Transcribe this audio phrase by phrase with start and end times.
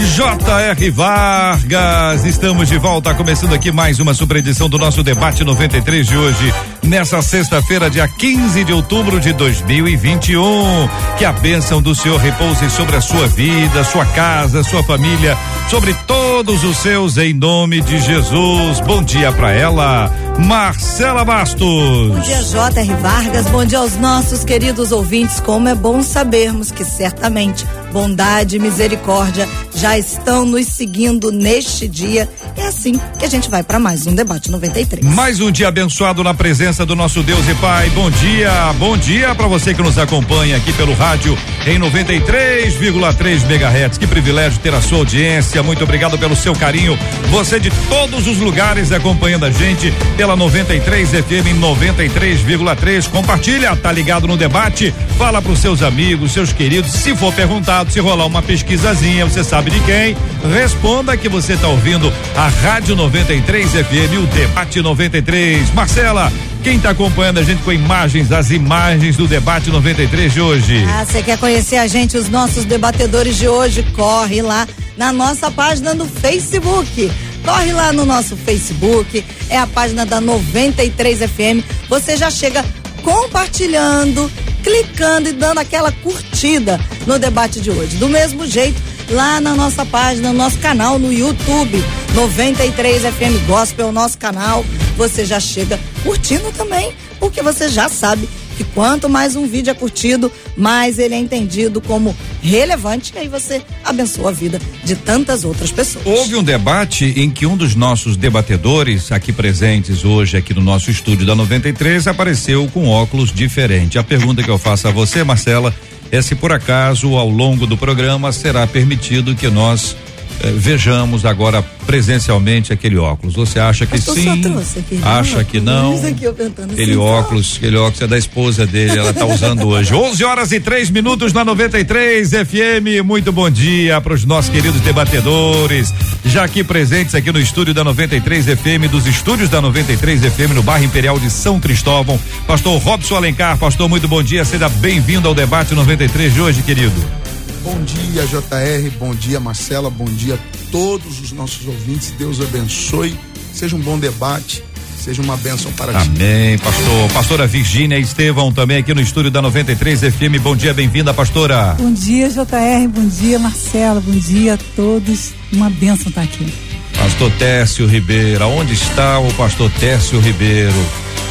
[0.00, 0.90] J.R.
[0.92, 6.16] Vargas, estamos de volta, começando aqui mais uma super edição do nosso debate 93 de
[6.16, 10.88] hoje, nessa sexta-feira, dia 15 de outubro de 2021.
[11.18, 15.36] Que a bênção do Senhor repouse sobre a sua vida, sua casa, sua família,
[15.68, 18.80] sobre todos os seus, em nome de Jesus.
[18.80, 22.12] Bom dia para ela, Marcela Bastos.
[22.12, 22.94] Bom dia, J.R.
[22.94, 23.46] Vargas.
[23.46, 25.40] Bom dia aos nossos queridos ouvintes.
[25.40, 32.28] Como é bom sabermos que certamente bondade e misericórdia já estão nos seguindo neste dia.
[32.56, 35.04] É assim que a gente vai para mais um debate 93.
[35.14, 37.88] Mais um dia abençoado na presença do nosso Deus e Pai.
[37.90, 43.98] Bom dia, bom dia para você que nos acompanha aqui pelo rádio em 93,3 MHz.
[43.98, 45.62] Que privilégio ter a sua audiência.
[45.62, 46.98] Muito obrigado pelo seu carinho.
[47.30, 53.08] Você de todos os lugares acompanhando a gente pela 93 FM 93,3.
[53.08, 54.92] Compartilha, tá ligado no debate.
[55.16, 56.92] Fala para os seus amigos, seus queridos.
[56.92, 60.16] Se for perguntado, se rolar uma pesquisazinha, você sabe de quem?
[60.52, 65.72] Responda que você está ouvindo a Rádio 93 FM, o Debate 93.
[65.74, 70.84] Marcela, quem está acompanhando a gente com imagens, as imagens do debate 93 de hoje?
[70.88, 73.82] Ah, você quer conhecer a gente, os nossos debatedores de hoje?
[73.94, 77.10] Corre lá na nossa página no Facebook.
[77.44, 81.64] Corre lá no nosso Facebook, é a página da 93 FM.
[81.88, 82.64] Você já chega
[83.02, 84.30] compartilhando,
[84.62, 87.96] clicando e dando aquela curtida no debate de hoje.
[87.96, 88.80] Do mesmo jeito,
[89.10, 91.82] lá na nossa página, no nosso canal no YouTube,
[92.14, 94.64] 93 FM Gospel, nosso canal.
[94.96, 99.74] Você já chega curtindo também, porque você já sabe que quanto mais um vídeo é
[99.74, 105.44] curtido, mais ele é entendido como relevante e aí você abençoa a vida de tantas
[105.44, 106.04] outras pessoas.
[106.04, 110.90] Houve um debate em que um dos nossos debatedores aqui presentes hoje aqui no nosso
[110.90, 113.96] estúdio da 93 apareceu com óculos diferente.
[113.96, 115.72] A pergunta que eu faço a você, Marcela,
[116.10, 119.96] é se por acaso ao longo do programa será permitido que nós
[120.42, 123.34] eh, vejamos agora presencialmente aquele óculos.
[123.34, 124.42] Você acha que Pastor, sim?
[124.78, 125.94] aqui, acha não, que não?
[126.20, 126.34] eu
[126.70, 129.94] Aquele óculos, aquele óculos é da esposa dele, ela está usando hoje.
[129.94, 133.04] 11 horas e três minutos na 93 FM.
[133.04, 135.94] Muito bom dia para os nossos queridos debatedores,
[136.26, 140.62] já aqui presentes aqui no estúdio da 93 FM, dos estúdios da 93 FM no
[140.62, 142.20] bairro Imperial de São Cristóvão.
[142.46, 144.44] Pastor Robson Alencar, pastor, muito bom dia.
[144.44, 147.17] Seja bem-vindo ao debate 93 de hoje, querido.
[147.62, 148.90] Bom dia, JR.
[148.98, 149.90] Bom dia, Marcela.
[149.90, 150.38] Bom dia a
[150.70, 152.12] todos os nossos ouvintes.
[152.12, 153.18] Deus abençoe.
[153.52, 154.62] Seja um bom debate.
[154.98, 156.08] Seja uma bênção para ti.
[156.08, 157.12] Amém, pastor.
[157.12, 160.40] Pastora Virgínia Estevão também aqui no estúdio da 93 FM.
[160.42, 161.74] Bom dia, bem-vinda, pastora.
[161.78, 162.88] Bom dia, JR.
[162.88, 164.00] Bom dia, Marcelo.
[164.00, 165.32] Bom dia a todos.
[165.52, 166.52] Uma bênção estar aqui.
[166.96, 168.46] Pastor Técio Ribeiro.
[168.48, 170.74] Onde está o pastor Técio Ribeiro?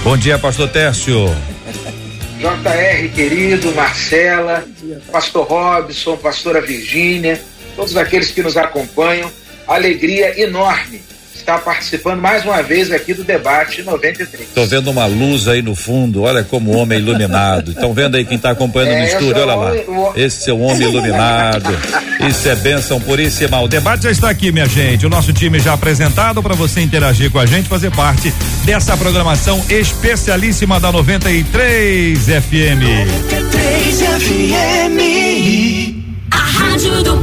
[0.03, 1.29] Bom dia, pastor Técio.
[2.39, 4.63] JR, querido, Marcela,
[5.11, 7.41] Pastor Robson, Pastora Virgínia,
[7.75, 9.31] todos aqueles que nos acompanham,
[9.67, 11.01] alegria enorme
[11.37, 14.49] estar participando mais uma vez aqui do debate 93.
[14.53, 17.71] Tô vendo uma luz aí no fundo, olha como o homem é iluminado.
[17.71, 19.67] Estão vendo aí quem está acompanhando É, no esse estúdio, é olha o lá.
[19.71, 21.69] homem- o- Esse é o homem iluminado.
[22.27, 23.61] Isso é bênção puríssima.
[23.61, 25.05] O debate já está aqui, minha gente.
[25.05, 28.33] O nosso time já apresentado para você interagir com a gente, fazer parte
[28.65, 32.81] dessa programação especialíssima da 93 FM.
[33.05, 35.95] 93 FM.
[36.31, 37.16] A rádio do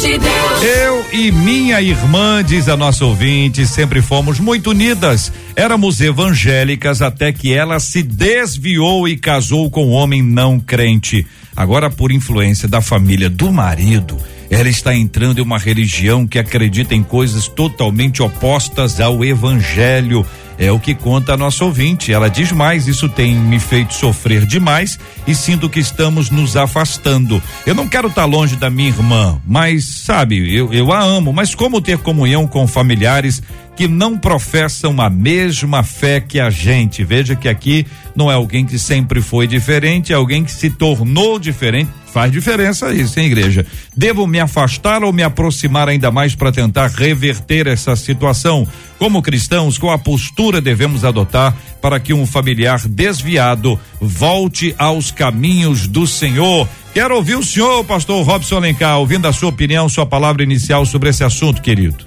[0.00, 0.62] de Deus.
[0.62, 5.32] Eu e minha irmã, diz a nossa ouvinte, sempre fomos muito unidas.
[5.56, 11.26] Éramos evangélicas até que ela se desviou e casou com um homem não crente.
[11.56, 14.16] Agora, por influência da família do marido,
[14.50, 20.24] ela está entrando em uma religião que acredita em coisas totalmente opostas ao evangelho.
[20.58, 22.12] É o que conta a nossa ouvinte.
[22.12, 27.40] Ela diz mais: Isso tem me feito sofrer demais e sinto que estamos nos afastando.
[27.64, 31.32] Eu não quero estar longe da minha irmã, mas sabe, eu, eu a amo.
[31.32, 33.40] Mas como ter comunhão com familiares
[33.76, 37.04] que não professam a mesma fé que a gente?
[37.04, 41.38] Veja que aqui não é alguém que sempre foi diferente, é alguém que se tornou
[41.38, 43.66] diferente, Faz diferença isso, hein, igreja?
[43.94, 48.66] Devo me afastar ou me aproximar ainda mais para tentar reverter essa situação?
[48.98, 55.86] Como cristãos, qual a postura devemos adotar para que um familiar desviado volte aos caminhos
[55.86, 56.66] do Senhor?
[56.94, 61.10] Quero ouvir o senhor, pastor Robson Alencar, ouvindo a sua opinião, sua palavra inicial sobre
[61.10, 62.06] esse assunto, querido.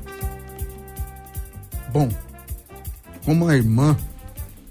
[1.94, 2.10] Bom,
[3.24, 3.96] como a irmã,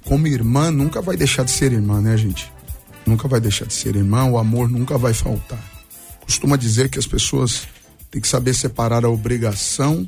[0.04, 2.50] como irmã, nunca vai deixar de ser irmã, né, gente?
[3.10, 5.58] Nunca vai deixar de ser irmã, o amor nunca vai faltar.
[6.20, 7.66] Costuma dizer que as pessoas
[8.08, 10.06] têm que saber separar a obrigação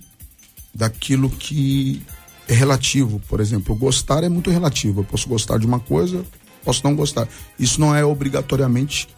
[0.73, 2.01] daquilo que
[2.47, 3.21] é relativo.
[3.29, 5.01] Por exemplo, gostar é muito relativo.
[5.01, 6.25] Eu posso gostar de uma coisa,
[6.65, 7.27] posso não gostar.
[7.59, 9.09] Isso não é obrigatoriamente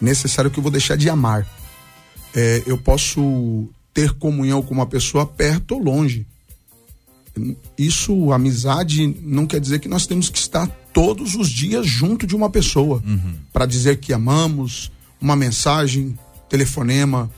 [0.00, 1.44] necessário que eu vou deixar de amar.
[2.32, 6.24] É, eu posso ter comunhão com uma pessoa perto ou longe.
[7.76, 12.34] Isso, amizade, não quer dizer que nós temos que estar todos os dias junto de
[12.36, 13.34] uma pessoa Uhum.
[13.52, 14.90] para dizer que amamos,
[15.20, 16.18] uma mensagem,
[16.48, 17.30] telefonema.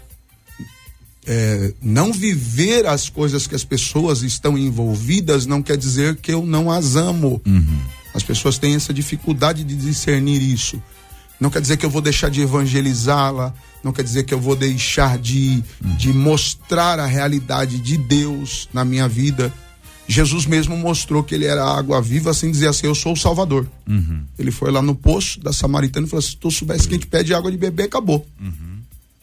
[1.27, 6.45] É, não viver as coisas que as pessoas estão envolvidas não quer dizer que eu
[6.45, 7.41] não as amo.
[8.15, 10.81] As pessoas têm essa dificuldade de discernir isso.
[11.41, 14.55] Não quer dizer que eu vou deixar de evangelizá-la, não quer dizer que eu vou
[14.55, 15.65] deixar de,
[15.99, 19.53] de mostrar a realidade de Deus na minha vida.
[20.07, 23.67] Jesus mesmo mostrou que ele era água viva, sem dizer assim, eu sou o Salvador.
[24.39, 27.07] Ele foi lá no poço da Samaritana e falou assim: se tu soubesse quem te
[27.07, 28.27] pede água de beber, acabou.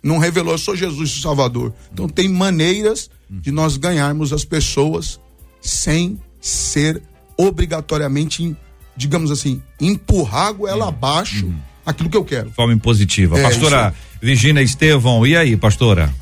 [0.04, 1.74] Não revelou, eu sou Jesus o Salvador.
[1.94, 5.20] Então tem maneiras de nós ganharmos as pessoas
[5.62, 7.02] sem ser
[7.38, 8.56] obrigatoriamente,
[8.98, 11.54] digamos assim, empurrar a goela abaixo
[11.86, 12.52] aquilo que eu quero.
[12.52, 13.40] Forma impositiva.
[13.40, 16.14] É, pastora Virgínia Estevão, e aí, pastora?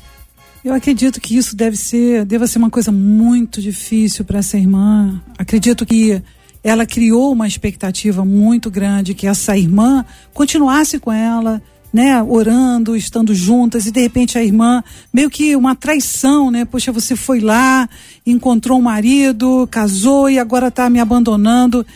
[0.62, 5.22] Eu acredito que isso deve ser, deva ser uma coisa muito difícil para essa irmã.
[5.38, 6.22] Acredito que
[6.62, 10.04] ela criou uma expectativa muito grande que essa irmã
[10.34, 15.74] continuasse com ela, né, orando, estando juntas e de repente a irmã meio que uma
[15.74, 16.66] traição, né?
[16.66, 17.88] Poxa, você foi lá,
[18.26, 21.86] encontrou um marido, casou e agora está me abandonando.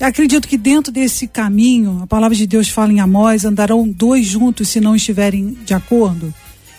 [0.00, 4.68] Acredito que dentro desse caminho, a palavra de Deus fala em Amós, andarão dois juntos
[4.68, 6.32] se não estiverem de acordo.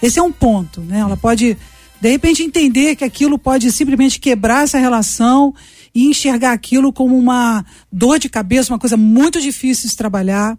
[0.05, 0.99] Esse é um ponto, né?
[0.99, 1.57] Ela pode,
[1.99, 5.51] de repente, entender que aquilo pode simplesmente quebrar essa relação
[5.95, 10.55] e enxergar aquilo como uma dor de cabeça, uma coisa muito difícil de trabalhar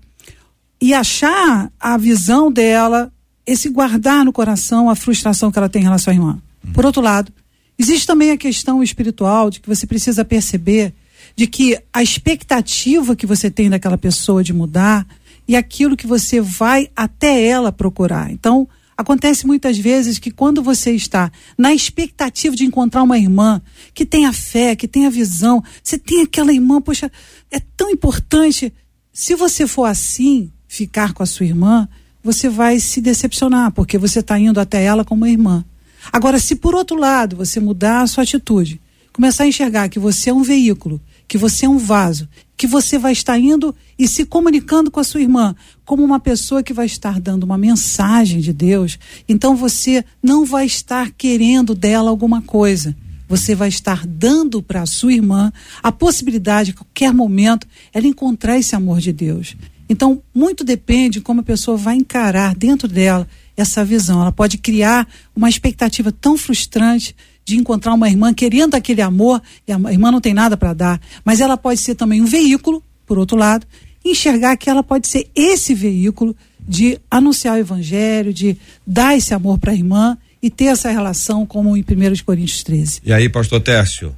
[0.81, 3.13] e achar a visão dela,
[3.47, 6.43] esse guardar no coração a frustração que ela tem em relação à irmã.
[6.75, 7.33] Por outro lado,
[7.79, 10.93] existe também a questão espiritual de que você precisa perceber
[11.37, 15.07] de que a expectativa que você tem daquela pessoa de mudar
[15.47, 18.33] e aquilo que você vai até ela procurar.
[18.33, 23.61] Então, acontece muitas vezes que quando você está na expectativa de encontrar uma irmã
[23.93, 27.11] que tenha fé, que tenha visão, você tem aquela irmã, poxa,
[27.51, 28.73] é tão importante.
[29.13, 31.89] Se você for assim, ficar com a sua irmã,
[32.23, 35.65] você vai se decepcionar, porque você está indo até ela como uma irmã.
[36.13, 38.81] Agora, se por outro lado você mudar a sua atitude,
[39.13, 42.99] começar a enxergar que você é um veículo, que você é um vaso, que você
[42.99, 46.87] vai estar indo e se comunicando com a sua irmã como uma pessoa que vai
[46.87, 52.97] estar dando uma mensagem de Deus, então você não vai estar querendo dela alguma coisa.
[53.29, 55.53] Você vai estar dando para a sua irmã
[55.83, 59.57] a possibilidade, a qualquer momento, ela encontrar esse amor de Deus.
[59.89, 63.27] Então, muito depende como a pessoa vai encarar dentro dela
[63.57, 64.21] essa visão.
[64.21, 67.15] Ela pode criar uma expectativa tão frustrante
[67.47, 71.01] de encontrar uma irmã querendo aquele amor e a irmã não tem nada para dar,
[71.25, 73.65] mas ela pode ser também um veículo, por outro lado,
[74.05, 79.59] enxergar que ela pode ser esse veículo de anunciar o evangelho, de dar esse amor
[79.59, 83.03] para a irmã e ter essa relação como em 1 de Coríntios 13.
[83.05, 84.17] E aí, pastor Tércio?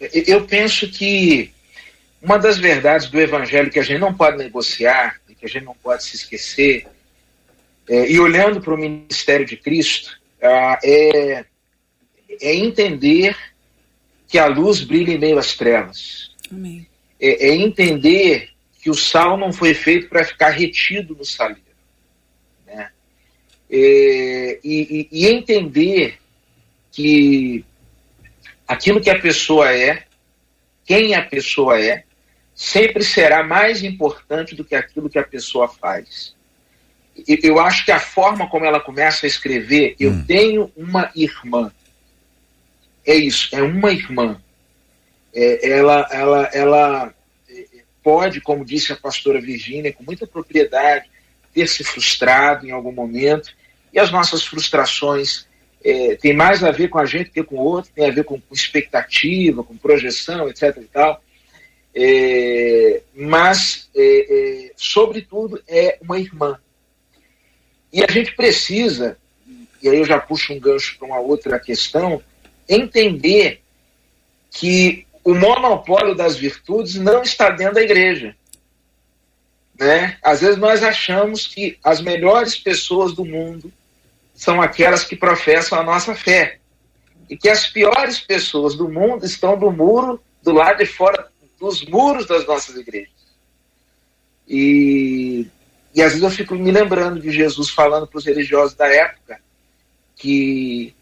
[0.00, 1.52] Eu penso que
[2.20, 5.64] uma das verdades do evangelho que a gente não pode negociar, e que a gente
[5.64, 6.86] não pode se esquecer,
[7.88, 11.44] é, e olhando para o ministério de Cristo, ah, é,
[12.40, 13.36] é entender
[14.28, 16.30] que a luz brilha em meio às trevas.
[16.50, 16.86] Amém.
[17.20, 21.62] É, é entender que o sal não foi feito para ficar retido no saleiro.
[22.66, 22.90] Né?
[23.70, 26.18] É, e, e- entender
[26.90, 27.64] que
[28.66, 30.04] aquilo que a pessoa é,
[30.84, 32.04] quem a pessoa é,
[32.54, 36.34] sempre será mais importante do que aquilo que a pessoa faz.
[37.26, 41.70] Eu acho que a forma como ela começa a escrever, eu tenho uma irmã.
[43.06, 44.40] É isso, é uma irmã.
[45.34, 47.14] É, ela, ela, ela
[47.48, 47.64] é,
[48.02, 51.10] pode, como disse a pastora Virgínia, com muita propriedade,
[51.52, 53.54] ter se frustrado em algum momento.
[53.92, 55.46] E as nossas frustrações
[55.84, 58.24] é, têm mais a ver com a gente que com o outro, tem a ver
[58.24, 60.76] com, com expectativa, com projeção, etc.
[60.78, 61.22] e tal.
[61.94, 66.58] É, mas, é, é, sobretudo, é uma irmã.
[67.92, 69.18] E a gente precisa,
[69.82, 72.22] e aí eu já puxo um gancho para uma outra questão,
[72.68, 73.62] entender
[74.50, 78.34] que o monopólio das virtudes não está dentro da igreja.
[79.78, 80.16] Né?
[80.22, 83.72] Às vezes nós achamos que as melhores pessoas do mundo
[84.34, 86.58] são aquelas que professam a nossa fé.
[87.30, 91.28] E que as piores pessoas do mundo estão do muro, do lado de fora
[91.58, 93.12] dos muros das nossas igrejas.
[94.48, 95.46] E,
[95.94, 99.40] e às vezes eu fico me lembrando de Jesus falando para os religiosos da época
[100.16, 100.94] que,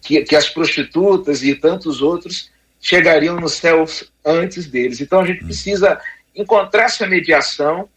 [0.00, 3.84] que, que as prostitutas e tantos outros chegariam no céu
[4.24, 5.00] antes deles.
[5.00, 6.00] Então a gente precisa
[6.34, 7.88] encontrar essa mediação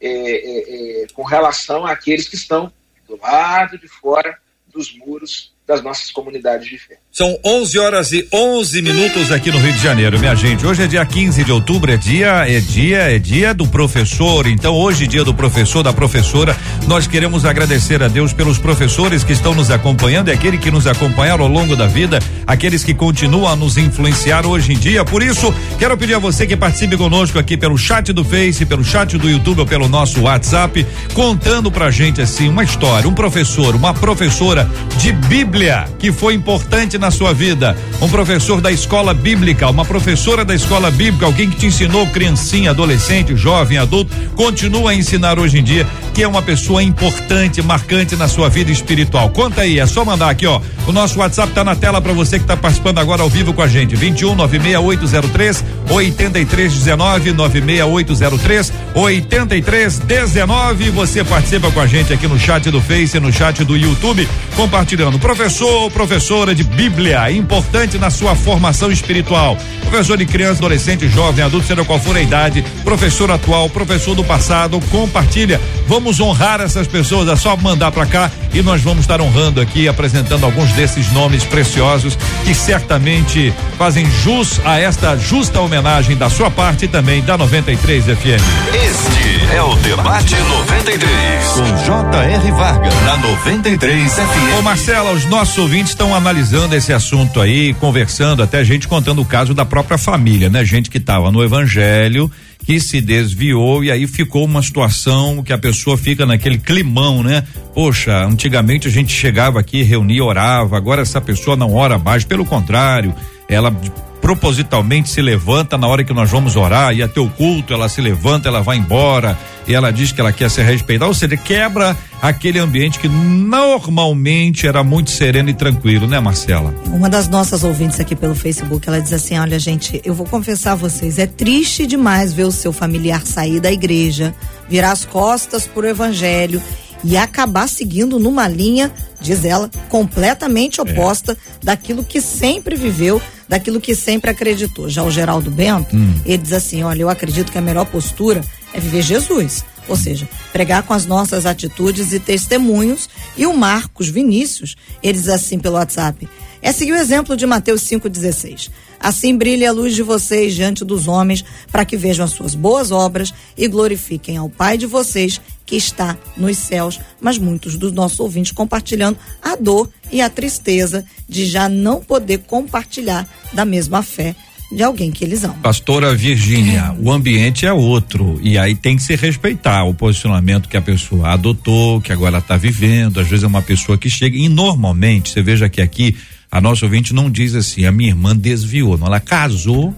[0.00, 2.72] é, é, é, com relação àqueles que estão
[3.06, 6.98] do lado de fora dos muros das nossas comunidades de fé.
[7.18, 10.64] São 11 horas e 11 minutos aqui no Rio de Janeiro, minha gente.
[10.64, 14.46] Hoje é dia 15 de outubro, é dia, é dia, é dia do professor.
[14.46, 16.56] Então, hoje, dia do professor, da professora,
[16.86, 20.86] nós queremos agradecer a Deus pelos professores que estão nos acompanhando e aqueles que nos
[20.86, 25.04] acompanharam ao longo da vida, aqueles que continuam a nos influenciar hoje em dia.
[25.04, 28.84] Por isso, quero pedir a você que participe conosco aqui pelo chat do Face, pelo
[28.84, 33.74] chat do YouTube ou pelo nosso WhatsApp, contando pra gente assim uma história, um professor,
[33.74, 37.76] uma professora de Bíblia que foi importante na sua vida.
[38.00, 42.70] Um professor da escola bíblica, uma professora da escola bíblica, alguém que te ensinou criancinha,
[42.70, 45.86] adolescente, jovem, adulto, continua a ensinar hoje em dia
[46.18, 49.30] que é uma pessoa importante, marcante na sua vida espiritual.
[49.30, 50.60] Conta aí, é só mandar aqui, ó.
[50.84, 53.62] O nosso WhatsApp tá na tela para você que tá participando agora ao vivo com
[53.62, 53.94] a gente.
[53.94, 60.90] 21 96803 8319 96803 8319.
[60.90, 65.20] Você participa com a gente aqui no chat do Face, no chat do YouTube, compartilhando.
[65.20, 66.87] Professor, professora de Bíblia,
[67.30, 69.56] importante na sua formação espiritual.
[69.82, 74.24] Professor de criança, adolescente, jovem, adulto, seja qual for a idade, professor atual, professor do
[74.24, 75.60] passado, compartilha.
[75.86, 79.88] Vamos honrar essas pessoas, é só mandar para cá e nós vamos estar honrando aqui,
[79.88, 86.50] apresentando alguns desses nomes preciosos que certamente fazem jus a esta justa homenagem da sua
[86.50, 88.42] parte e também da 93 FM.
[88.74, 92.50] Este é o Debate 93, com J.R.
[92.52, 94.58] Vargas, na 93 FM.
[94.58, 99.24] Ô Marcela, os nossos ouvintes estão analisando esse assunto aí, conversando, até gente contando o
[99.24, 100.64] caso da própria família, né?
[100.64, 102.30] Gente que estava no evangelho
[102.64, 107.44] que se desviou e aí ficou uma situação que a pessoa fica naquele climão, né?
[107.74, 112.46] Poxa, antigamente a gente chegava aqui, reunia, orava, agora essa pessoa não ora mais, pelo
[112.46, 113.14] contrário,
[113.46, 113.70] ela
[114.20, 118.00] propositalmente se levanta na hora que nós vamos orar, e até o culto, ela se
[118.00, 121.96] levanta, ela vai embora, e ela diz que ela quer ser respeitada, ou seja, quebra
[122.20, 126.74] aquele ambiente que normalmente era muito sereno e tranquilo, né, Marcela?
[126.86, 130.72] Uma das nossas ouvintes aqui pelo Facebook, ela diz assim: Olha, gente, eu vou confessar
[130.72, 134.34] a vocês, é triste demais ver o seu familiar sair da igreja,
[134.68, 136.62] virar as costas pro evangelho
[137.04, 143.94] e acabar seguindo numa linha, diz ela, completamente oposta daquilo que sempre viveu, daquilo que
[143.94, 144.88] sempre acreditou.
[144.88, 148.80] Já o Geraldo Bento, ele diz assim: olha, eu acredito que a melhor postura é
[148.80, 149.64] viver Jesus.
[149.88, 153.08] Ou seja, pregar com as nossas atitudes e testemunhos.
[153.36, 156.28] E o Marcos Vinícius, ele diz assim pelo WhatsApp:
[156.60, 158.70] é seguir o exemplo de Mateus 5,16.
[159.00, 162.90] Assim brilhe a luz de vocês diante dos homens, para que vejam as suas boas
[162.90, 166.98] obras e glorifiquem ao Pai de vocês que está nos céus.
[167.20, 172.38] Mas muitos dos nossos ouvintes compartilhando a dor e a tristeza de já não poder
[172.38, 174.34] compartilhar da mesma fé
[174.72, 175.58] de alguém que eles amam.
[175.58, 180.76] Pastora Virgínia, o ambiente é outro e aí tem que se respeitar o posicionamento que
[180.76, 183.20] a pessoa adotou, que agora está vivendo.
[183.20, 186.16] Às vezes é uma pessoa que chega e normalmente, você veja que aqui
[186.50, 189.94] a nossa ouvinte não diz assim, a minha irmã desviou, não, ela casou.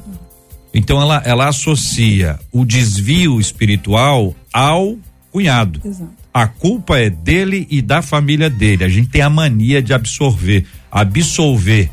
[0.74, 4.96] Então ela ela associa o desvio espiritual ao
[5.30, 5.80] cunhado.
[5.84, 6.10] Exato.
[6.32, 8.84] A culpa é dele e da família dele.
[8.84, 11.90] A gente tem a mania de absorver, absolver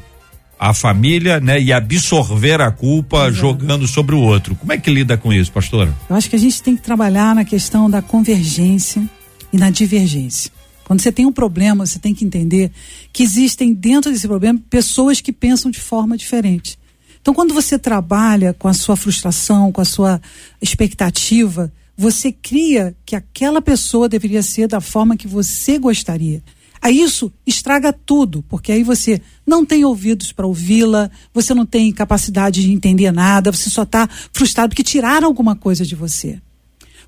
[0.59, 4.55] a família, né, e absorver a culpa jogando sobre o outro.
[4.55, 5.93] Como é que lida com isso, pastora?
[6.09, 9.07] Eu acho que a gente tem que trabalhar na questão da convergência
[9.53, 10.51] e na divergência.
[10.83, 12.71] Quando você tem um problema, você tem que entender
[13.13, 16.79] que existem dentro desse problema pessoas que pensam de forma diferente.
[17.21, 20.21] Então, quando você trabalha com a sua frustração, com a sua
[20.61, 26.43] expectativa, você cria que aquela pessoa deveria ser da forma que você gostaria.
[26.79, 31.91] Aí isso estraga tudo, porque aí você não tem ouvidos para ouvi-la, você não tem
[31.91, 36.39] capacidade de entender nada, você só está frustrado porque tiraram alguma coisa de você.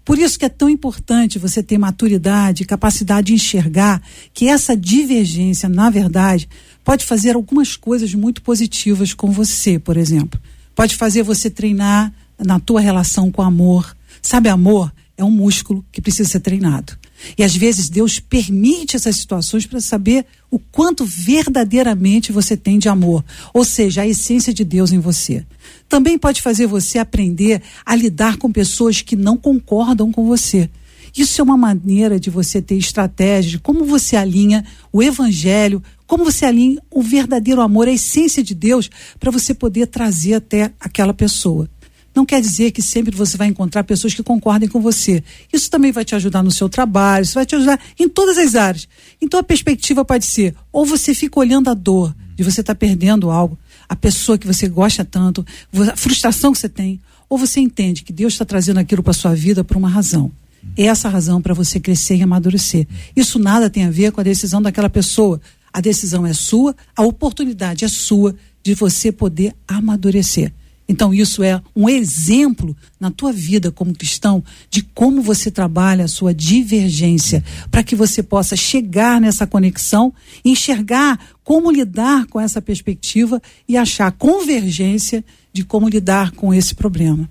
[0.04, 4.02] Por isso que é tão importante você ter maturidade, capacidade de enxergar
[4.34, 6.50] que essa divergência, na verdade,
[6.84, 10.40] pode fazer algumas coisas muito positivas com você, por exemplo.
[10.74, 13.96] Pode fazer você treinar na tua relação com amor.
[14.22, 16.98] Sabe, amor é um músculo que precisa ser treinado.
[17.38, 22.88] E às vezes Deus permite essas situações para saber o quanto verdadeiramente você tem de
[22.88, 23.24] amor,
[23.54, 25.46] ou seja, a essência de Deus em você.
[25.90, 30.70] Também pode fazer você aprender a lidar com pessoas que não concordam com você.
[31.16, 36.24] Isso é uma maneira de você ter estratégia de como você alinha o evangelho, como
[36.24, 41.14] você alinha o verdadeiro amor, a essência de Deus, para você poder trazer até aquela
[41.14, 41.70] pessoa.
[42.16, 45.24] Não quer dizer que sempre você vai encontrar pessoas que concordem com você.
[45.52, 48.56] Isso também vai te ajudar no seu trabalho, isso vai te ajudar em todas as
[48.56, 48.88] áreas.
[49.22, 52.80] Então a perspectiva pode ser: ou você fica olhando a dor de você estar tá
[52.80, 55.46] perdendo algo, a pessoa que você gosta tanto,
[55.92, 57.00] a frustração que você tem,
[57.30, 60.32] ou você entende que Deus está trazendo aquilo para sua vida por uma razão.
[60.76, 62.88] É essa razão para você crescer e amadurecer.
[63.16, 65.40] Isso nada tem a ver com a decisão daquela pessoa.
[65.72, 70.52] A decisão é sua, a oportunidade é sua de você poder amadurecer.
[70.90, 76.08] Então, isso é um exemplo na tua vida como cristão de como você trabalha a
[76.08, 80.12] sua divergência, para que você possa chegar nessa conexão,
[80.44, 87.30] enxergar como lidar com essa perspectiva e achar convergência de como lidar com esse problema.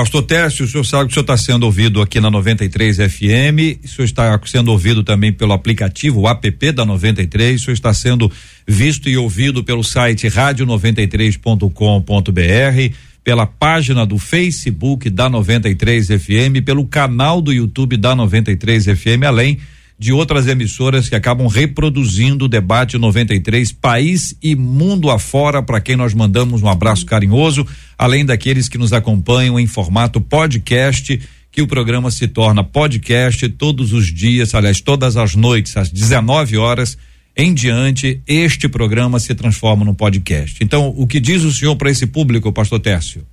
[0.00, 3.84] Pastor Tércio, o senhor sabe que o senhor está sendo ouvido aqui na 93 FM,
[3.84, 7.92] o senhor está sendo ouvido também pelo aplicativo, o app da 93, o senhor está
[7.92, 8.32] sendo
[8.66, 17.42] visto e ouvido pelo site rádio93.com.br, pela página do Facebook da 93 FM, pelo canal
[17.42, 19.58] do YouTube da 93 FM, além
[20.00, 25.94] de outras emissoras que acabam reproduzindo o debate 93 país e mundo afora para quem
[25.94, 27.66] nós mandamos um abraço carinhoso,
[27.98, 31.20] além daqueles que nos acompanham em formato podcast,
[31.52, 36.56] que o programa se torna podcast todos os dias, aliás, todas as noites às 19
[36.56, 36.96] horas
[37.36, 40.64] em diante, este programa se transforma num podcast.
[40.64, 43.26] Então, o que diz o senhor para esse público, pastor Tércio?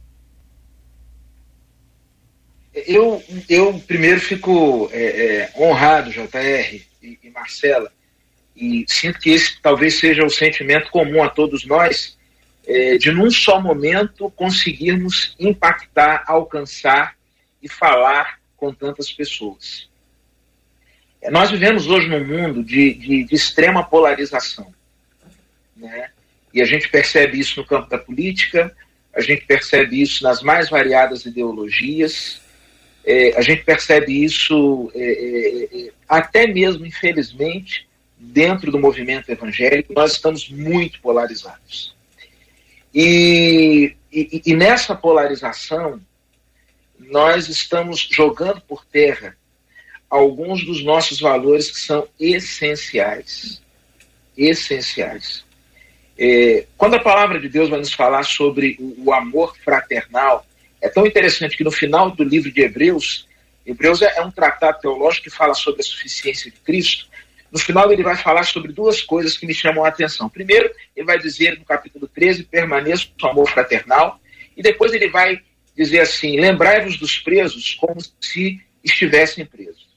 [2.86, 7.91] Eu, eu primeiro fico é, é, honrado, JR e, e, Marcela,
[8.55, 12.17] e sinto que esse talvez seja o sentimento comum a todos nós,
[12.67, 17.15] é, de num só momento conseguirmos impactar, alcançar
[17.63, 19.89] e falar com tantas pessoas.
[21.22, 24.72] É, nós vivemos hoje num mundo de, de, de extrema polarização.
[25.75, 26.12] Né?
[26.53, 28.75] E a gente percebe isso no campo da política,
[29.15, 32.40] a gente percebe isso nas mais variadas ideologias,
[33.07, 39.93] é, a gente percebe isso é, é, é, até mesmo, infelizmente, dentro do movimento evangélico,
[39.93, 41.96] nós estamos muito polarizados.
[42.93, 46.01] E, e, e nessa polarização,
[47.00, 49.37] nós estamos jogando por terra
[50.09, 53.61] alguns dos nossos valores que são essenciais.
[54.35, 55.46] Essenciais.
[56.17, 60.46] É, quando a palavra de Deus vai nos falar sobre o, o amor fraternal,
[60.81, 63.27] é tão interessante que no final do livro de Hebreus,
[63.66, 67.07] Hebreus é, é um tratado teológico que fala sobre a suficiência de Cristo.
[67.51, 70.29] No final, ele vai falar sobre duas coisas que me chamam a atenção.
[70.29, 74.20] Primeiro, ele vai dizer no capítulo 13: permaneça no amor fraternal.
[74.55, 75.42] E depois, ele vai
[75.75, 79.87] dizer assim: lembrai-vos dos presos como se estivessem presos.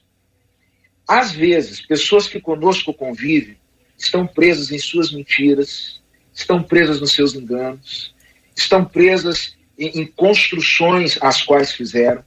[1.07, 3.57] Às vezes, pessoas que conosco convivem
[3.97, 6.01] estão presas em suas mentiras,
[6.33, 8.15] estão presas nos seus enganos,
[8.55, 12.23] estão presas em, construções as quais fizeram.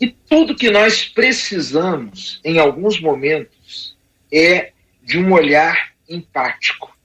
[0.00, 3.96] E tudo que nós precisamos, em alguns momentos,
[4.32, 6.96] é de um olhar empático.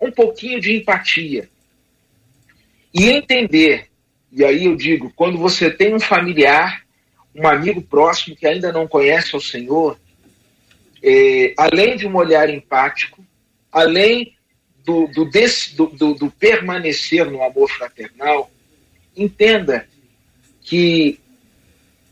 [0.00, 1.48] Um pouquinho de empatia.
[2.92, 3.88] E entender,
[4.30, 6.84] e aí eu digo, quando você tem um familiar,
[7.34, 9.98] um amigo próximo que ainda não conhece o Senhor,
[11.02, 13.24] é, além de um olhar empático,
[13.70, 14.33] além
[14.84, 18.50] do, do, desse, do, do, permanecer no amor fraternal,
[19.16, 19.88] entenda
[20.60, 21.18] que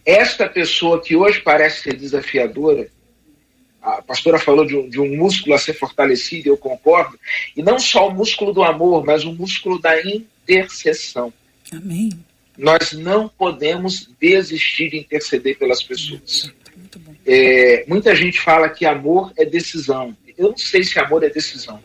[0.04, 2.88] esta pessoa que hoje parece ser desafiadora,
[3.80, 7.18] a pastora falou de um, de um, músculo a ser fortalecido, eu concordo,
[7.56, 11.32] e não só o músculo do amor, mas o músculo da intercessão.
[11.72, 12.10] Amém.
[12.56, 16.52] Nós não podemos desistir de interceder pelas pessoas.
[17.26, 20.16] É, muita gente fala que amor é decisão.
[20.36, 21.82] Eu não sei se amor é decisão.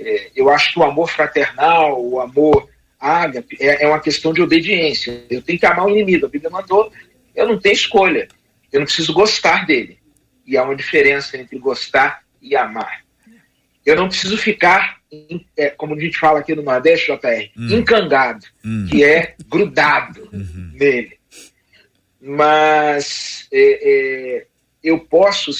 [0.00, 4.42] É, eu acho que o amor fraternal, o amor ágape, é, é uma questão de
[4.42, 5.24] obediência.
[5.28, 6.26] Eu tenho que amar o inimigo.
[6.26, 6.90] A Bíblia mandou,
[7.34, 8.28] eu não tenho escolha.
[8.72, 9.98] Eu não preciso gostar dele.
[10.46, 13.04] E há uma diferença entre gostar e amar.
[13.84, 14.98] Eu não preciso ficar,
[15.56, 17.78] é, como a gente fala aqui no Nordeste, JR, hum.
[17.78, 18.86] encangado, hum.
[18.90, 20.70] que é grudado uhum.
[20.74, 21.18] nele.
[22.20, 24.46] Mas é, é,
[24.82, 25.50] eu posso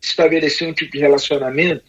[0.00, 1.84] estabelecer um tipo de relacionamento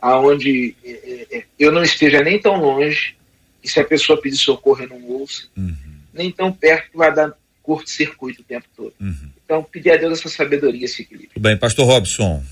[0.00, 3.16] aonde é, é, é, eu não esteja nem tão longe,
[3.62, 5.74] e se a pessoa pedir socorro eu não ouço, uhum.
[6.12, 7.32] nem tão perto que vai dar
[7.62, 8.92] curto-circuito o tempo todo.
[9.00, 9.30] Uhum.
[9.44, 11.32] Então, pedir a Deus essa sabedoria, esse equilíbrio.
[11.34, 12.42] Tudo bem, pastor Robson.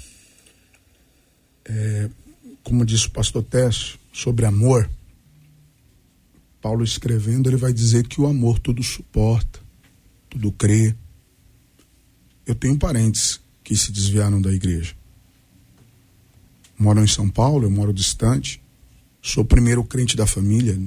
[2.62, 4.88] como disse o pastor Tess, sobre amor,
[6.60, 9.60] Paulo escrevendo, ele vai dizer que o amor tudo suporta,
[10.28, 10.94] tudo crê.
[12.44, 14.94] Eu tenho parentes que se desviaram da igreja.
[16.78, 18.62] Moram em São Paulo, eu moro distante.
[19.20, 20.80] Sou o primeiro crente da família.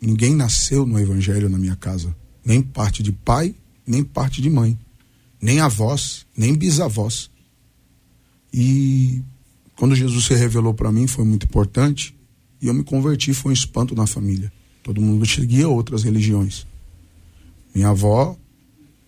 [0.00, 2.16] Ninguém nasceu no evangelho na minha casa.
[2.44, 3.54] Nem parte de pai,
[3.86, 4.78] nem parte de mãe.
[5.40, 7.30] Nem avós, nem bisavós.
[8.52, 9.22] E
[9.76, 12.16] quando Jesus se revelou para mim foi muito importante
[12.62, 14.50] e eu me converti foi um espanto na família.
[14.82, 16.66] Todo mundo seguia outras religiões.
[17.74, 18.36] Minha avó,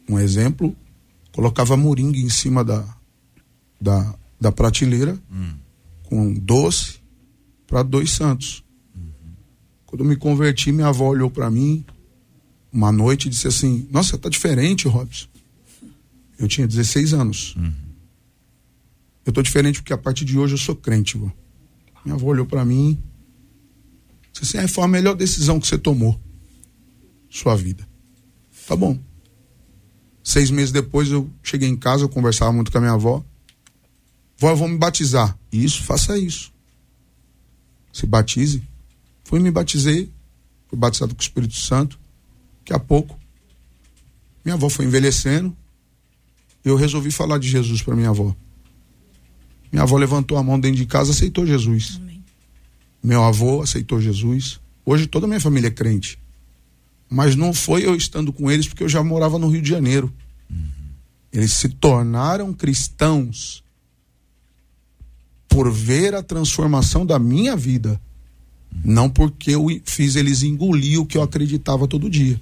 [0.09, 0.77] um exemplo,
[1.33, 2.85] colocava moringa em cima da
[3.81, 5.19] da, da prateleira
[6.07, 7.01] com doce
[7.67, 8.65] para dois santos.
[9.85, 11.85] Quando eu me converti, minha avó olhou para mim
[12.73, 15.27] uma noite e disse assim: "Nossa, tá diferente, Robson".
[16.39, 17.55] Eu tinha 16 anos.
[19.25, 21.31] Eu tô diferente porque a partir de hoje eu sou crente, vô.
[22.05, 22.99] Minha avó olhou para mim.
[24.33, 26.21] Disse assim: "É, foi a melhor decisão que você tomou.
[27.31, 27.87] Sua vida.
[28.67, 28.99] Tá bom.
[30.23, 33.25] Seis meses depois eu cheguei em casa, eu conversava muito com a minha avó.
[34.39, 35.37] Vó, eu vou me batizar.
[35.51, 36.53] Isso, faça isso.
[37.93, 38.63] Se batize.
[39.25, 40.11] Fui me batizei.
[40.69, 41.99] Fui batizado com o Espírito Santo.
[42.59, 43.19] Daqui a pouco.
[44.45, 45.57] Minha avó foi envelhecendo.
[46.65, 48.35] Eu resolvi falar de Jesus para minha avó.
[49.73, 52.01] Minha avó levantou a mão dentro de casa, aceitou Jesus.
[53.03, 54.61] Meu avô aceitou Jesus.
[54.85, 56.19] Hoje toda a minha família é crente.
[57.09, 60.13] Mas não foi eu estando com eles porque eu já morava no Rio de Janeiro.
[61.33, 63.63] Eles se tornaram cristãos
[65.49, 68.01] por ver a transformação da minha vida.
[68.85, 72.39] Não porque eu fiz eles engolir o que eu acreditava todo dia.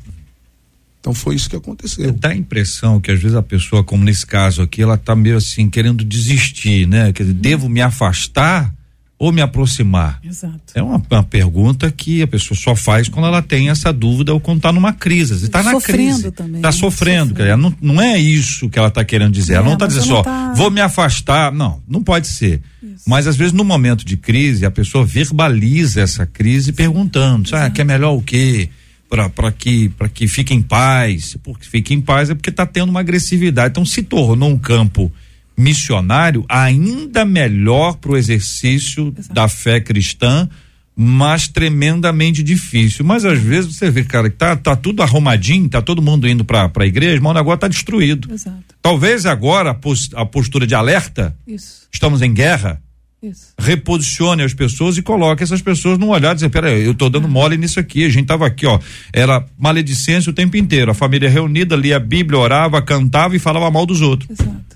[1.01, 2.13] Então foi isso que aconteceu.
[2.13, 5.37] Dá a impressão que às vezes a pessoa, como nesse caso aqui, ela tá meio
[5.37, 7.13] assim querendo desistir, né?
[7.13, 8.75] Quer dizer, devo me afastar
[9.19, 10.19] ou me aproximar?
[10.25, 10.61] Exato.
[10.75, 14.41] É uma, uma pergunta que a pessoa só faz quando ela tem essa dúvida ou
[14.41, 15.35] quando está numa crise.
[15.45, 16.31] Está na Sofrendo crise.
[16.33, 16.73] também, Está né?
[16.73, 17.29] sofrendo.
[17.29, 17.35] Sofrendo.
[17.35, 19.55] quer dizer, Não, não é isso que ela está querendo dizer.
[19.55, 21.53] ela É, não está mas dizendo ela só, tá- vou me afastar.
[21.53, 22.61] Não, não pode ser.
[23.07, 27.85] Mas às vezes no momento de crise, a pessoa verbaliza essa crise perguntando: ah, quer
[27.85, 28.69] melhor o quê?
[29.09, 31.37] Para que, pra que fique em paz.
[31.43, 33.71] Porque fique em paz é porque está tendo uma agressividade.
[33.71, 35.11] Então se tornou um campo
[35.57, 40.49] missionário ainda melhor para o exercício da fé cristã,
[40.97, 43.05] mas tremendamente difícil.
[43.05, 46.45] Mas às vezes você vê, cara, que tá, tá tudo arrumadinho, tá todo mundo indo
[46.45, 48.33] para a igreja, mas o negócio tá destruído.
[48.33, 48.63] Exato.
[48.81, 52.81] Talvez agora a, pos- a postura de alerta, Isso, estamos em guerra,
[53.23, 53.55] isso.
[53.59, 57.27] reposicione as pessoas e coloque essas pessoas num olhar e dizer, peraí, eu tô dando
[57.27, 58.79] mole nisso aqui, a gente tava aqui, ó,
[59.13, 63.69] era maledicência o tempo inteiro, a família reunida, lia a Bíblia, orava, cantava e falava
[63.71, 64.29] mal dos outros.
[64.31, 64.75] Exato.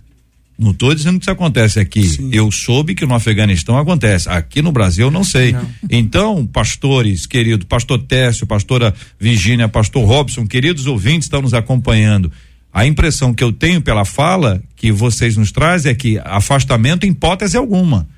[0.58, 2.02] Não estou dizendo que isso acontece aqui.
[2.02, 2.30] Sim.
[2.32, 4.28] Eu soube que no Afeganistão acontece.
[4.28, 5.54] Aqui no Brasil eu não sei.
[5.88, 12.32] Então, pastores, querido, pastor Técio, pastora Virgínia, pastor Robson, queridos ouvintes estão nos acompanhando.
[12.72, 17.10] A impressão que eu tenho pela fala que vocês nos trazem é que afastamento em
[17.10, 18.08] hipótese alguma.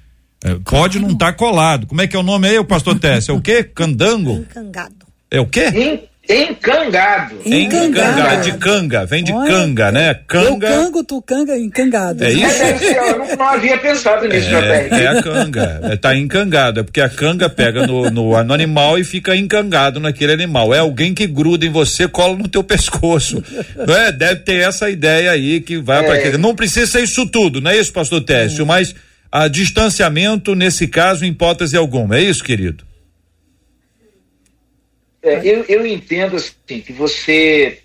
[0.42, 1.86] É, Pode não estar colado.
[1.86, 3.32] Como é que é o nome aí, o pastor Técio?
[3.32, 3.62] É o quê?
[3.62, 4.38] Candango?
[4.38, 4.94] Encangado.
[5.30, 6.08] É o quê?
[6.32, 7.34] En- Encangado.
[7.44, 8.42] Encangado.
[8.42, 10.10] de canga, vem de Olha, canga, né?
[10.10, 10.68] Eu Canga.
[10.68, 12.22] cango, tu canga, encangado.
[12.24, 12.58] É isso?
[12.58, 16.80] Deve ser, eu não, não havia pensado nisso, É, é a canga, é, tá encangado,
[16.80, 20.72] é porque a canga pega no, no, no animal e fica encangado naquele animal.
[20.74, 23.42] É alguém que gruda em você, cola no teu pescoço.
[23.86, 24.12] Não é?
[24.12, 26.30] Deve ter essa ideia aí que vai pra É.
[26.30, 28.64] pra Não precisa ser isso tudo, não é isso, pastor Técio?
[28.64, 28.94] Mas
[29.32, 32.16] a distanciamento, nesse caso, em hipótese alguma.
[32.16, 32.84] É isso, querido?
[35.22, 37.82] É, eu, eu entendo assim que você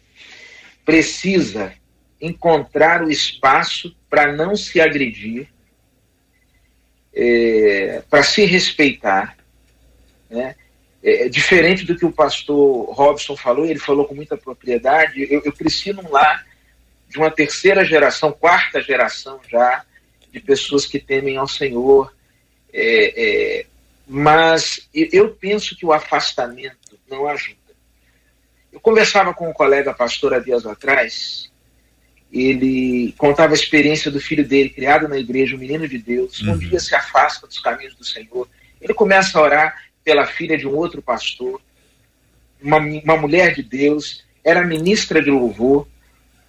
[0.86, 1.74] precisa
[2.22, 5.48] encontrar o espaço para não se agredir,
[8.10, 9.38] para se respeitar.
[10.30, 10.56] Né?
[11.04, 15.28] É, diferente do que o pastor Robson falou, ele falou com muita propriedade.
[15.32, 16.46] Eu, eu cresci num lar
[17.08, 19.86] de uma terceira geração, quarta geração já,
[20.32, 22.12] de pessoas que temem ao Senhor.
[22.74, 23.66] É, é,
[24.08, 26.85] mas eu penso que o afastamento
[27.16, 27.58] não ajuda.
[28.72, 31.52] Eu conversava com um colega pastor há dias atrás,
[32.32, 36.58] ele contava a experiência do filho dele, criado na igreja, um menino de Deus, um
[36.58, 38.48] dia se afasta dos caminhos do Senhor,
[38.82, 41.62] ele começa a orar pela filha de um outro pastor,
[42.62, 45.88] uma, uma mulher de Deus, era ministra de louvor,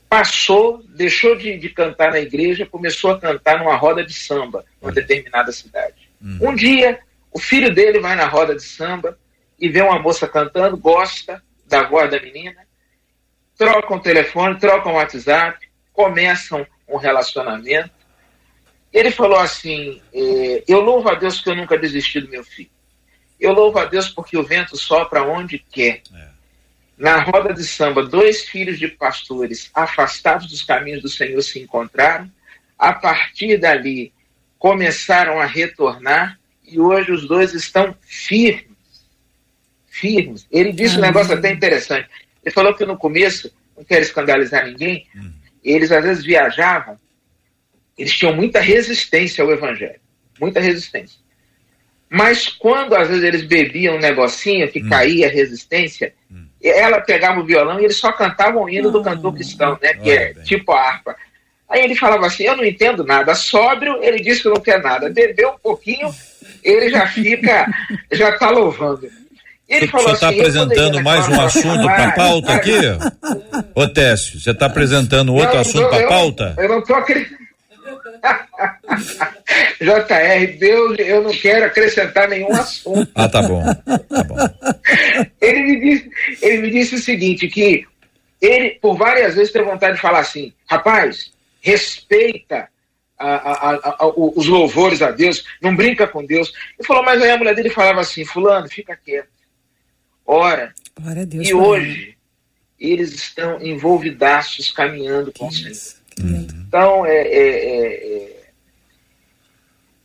[0.09, 4.93] passou, deixou de, de cantar na igreja, começou a cantar numa roda de samba, numa
[4.93, 6.11] determinada cidade.
[6.41, 6.99] Um dia,
[7.33, 9.19] o filho dele vai na roda de samba
[9.59, 12.67] e vê uma moça cantando, gosta da voz da menina
[13.57, 17.91] trocam telefone, trocam WhatsApp, começam um relacionamento.
[18.93, 22.71] Ele falou assim: eh, Eu louvo a Deus que eu nunca desisti do meu filho.
[23.41, 26.03] Eu louvo a Deus porque o vento sopra onde quer.
[26.97, 32.31] Na roda de samba, dois filhos de pastores afastados dos caminhos do Senhor se encontraram.
[32.79, 34.13] A partir dali,
[34.59, 38.76] começaram a retornar e hoje os dois estão firmes.
[39.99, 40.47] Firmes.
[40.51, 42.09] Ele disse um negócio até interessante.
[42.45, 45.07] Ele falou que no começo, não quero escandalizar ninguém,
[45.65, 46.99] eles às vezes viajavam,
[47.99, 50.01] eles tinham muita resistência ao evangelho.
[50.41, 51.19] Muita resistência.
[52.09, 56.15] Mas quando às vezes eles bebiam um negocinho que caía a resistência,
[56.63, 59.95] ela pegava o violão e eles só cantavam o hino do cantor cristão, né?
[59.95, 61.17] Que é tipo a harpa.
[61.69, 63.35] Aí ele falava assim: Eu não entendo nada.
[63.35, 65.11] Sóbrio, ele disse que não quer nada.
[65.11, 66.15] Bebeu um pouquinho,
[66.63, 67.67] ele já fica,
[68.13, 69.11] já está louvando.
[69.69, 72.73] Ele Você está assim, "Eu apresentando mais um assunto para pauta aqui?
[73.75, 76.55] Ô Técio, você está apresentando outro Não, assunto para pauta?
[76.57, 77.45] Eu não tô acreditando.
[79.81, 83.11] JR, Deus, eu não quero acrescentar nenhum assunto.
[83.15, 83.63] Ah, tá bom.
[83.65, 84.37] Tá bom.
[85.41, 86.11] Ele me disse,
[86.43, 87.85] ele me disse o seguinte, que
[88.41, 92.69] ele, por várias vezes, teve vontade de falar assim, rapaz, respeita
[93.19, 93.27] a-
[93.71, 96.53] a- a- os louvores a Deus, não brinca com Deus.
[96.79, 99.29] Ele falou, mas aí a mulher dele falava assim, fulano, fica quieto.
[100.27, 101.49] Ora, Glória a Deus.
[101.49, 102.17] e hoje
[102.79, 105.71] eles estão envolvidaços caminhando com o Senhor.
[105.71, 106.55] ele.
[106.67, 108.51] Então, é, é, é, é,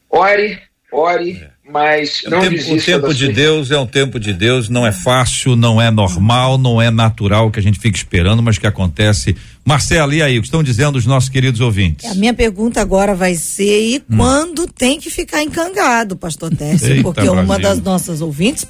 [0.09, 4.69] ore, ore, mas É não tempo- o tempo de Deus é um tempo de Deus,
[4.69, 8.57] não é fácil, não é normal, não é natural que a gente fique esperando, mas
[8.57, 9.35] que acontece.
[9.63, 12.09] Marcelo, e aí, o que estão dizendo os nossos queridos ouvintes?
[12.09, 16.87] A minha pergunta agora vai ser: e quando tem que ficar encangado, pastor Tércio?
[16.87, 16.91] Hum.
[16.91, 17.63] Eita, Porque uma Brasil.
[17.63, 18.63] das nossas ouvintes,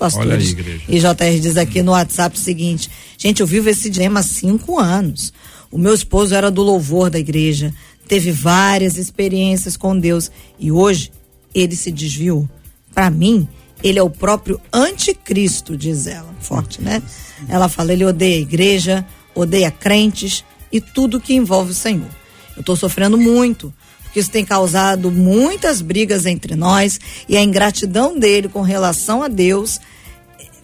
[0.52, 0.82] igreja.
[0.90, 4.78] e JR diz aqui no WhatsApp o seguinte: gente, eu vivo esse dilema há cinco
[4.80, 5.32] anos.
[5.72, 7.74] O meu esposo era do louvor da igreja,
[8.06, 11.10] teve várias experiências com Deus e hoje
[11.56, 12.50] ele se desviou.
[12.94, 13.48] Para mim,
[13.84, 16.34] ele é o próprio anticristo, diz ela.
[16.40, 17.02] Forte, né?
[17.48, 22.10] Ela fala: ele odeia a igreja, odeia crentes e tudo que envolve o Senhor.
[22.56, 23.74] Eu estou sofrendo muito,
[24.04, 29.28] porque isso tem causado muitas brigas entre nós e a ingratidão dele com relação a
[29.28, 29.80] Deus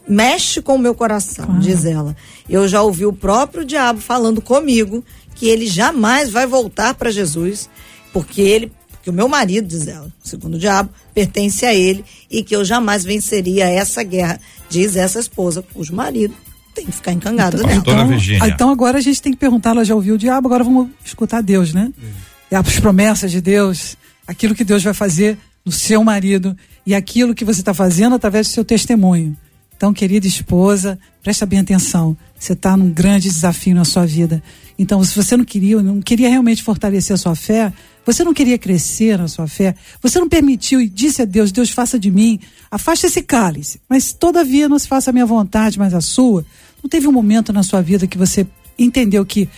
[0.07, 2.15] mexe com o meu coração, diz ela.
[2.49, 5.03] Eu já ouvi o próprio diabo falando comigo
[5.35, 7.69] que ele jamais vai voltar para Jesus,
[8.13, 8.71] porque ele,
[9.07, 12.65] porque o meu marido, diz ela, segundo o diabo, pertence a ele e que eu
[12.65, 14.39] jamais venceria essa guerra,
[14.69, 16.33] diz essa esposa, cujo marido
[16.75, 17.75] tem que ficar encangado nela.
[17.75, 18.43] Doutora Virgínia.
[18.43, 20.89] ah, então agora a gente tem que perguntar, ela já ouviu o diabo, agora vamos
[21.05, 21.91] escutar Deus, né?
[22.51, 23.95] E as promessas de Deus,
[24.27, 28.47] aquilo que Deus vai fazer no seu marido e aquilo que você está fazendo através
[28.47, 29.37] do seu testemunho.
[29.75, 32.17] Então, querida esposa, presta bem atenção.
[32.37, 34.43] Você está num grande desafio na sua vida.
[34.79, 37.73] Então, se você não queria, não queria realmente fortalecer a sua fé,
[38.05, 41.69] você não queria crescer na sua fé, você não permitiu e disse a Deus: Deus,
[41.69, 45.93] faça de mim, afaste esse cálice, mas todavia não se faça a minha vontade, mas
[45.93, 46.45] a sua.
[46.81, 48.45] Não teve um momento na sua vida que você
[48.77, 49.49] entendeu que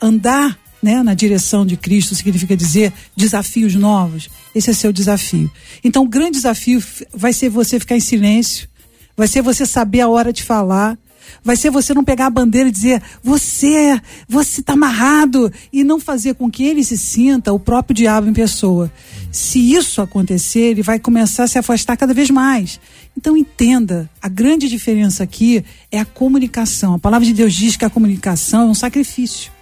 [0.00, 4.28] andar né, na direção de Cristo significa dizer desafios novos.
[4.54, 5.50] Esse é seu desafio.
[5.84, 6.82] Então, o grande desafio
[7.12, 8.68] vai ser você ficar em silêncio,
[9.16, 10.98] vai ser você saber a hora de falar,
[11.42, 15.98] vai ser você não pegar a bandeira e dizer você, você está amarrado e não
[15.98, 18.90] fazer com que ele se sinta o próprio diabo em pessoa.
[19.32, 22.80] Se isso acontecer, ele vai começar a se afastar cada vez mais.
[23.16, 26.94] Então entenda, a grande diferença aqui é a comunicação.
[26.94, 29.52] A palavra de Deus diz que a comunicação é um sacrifício.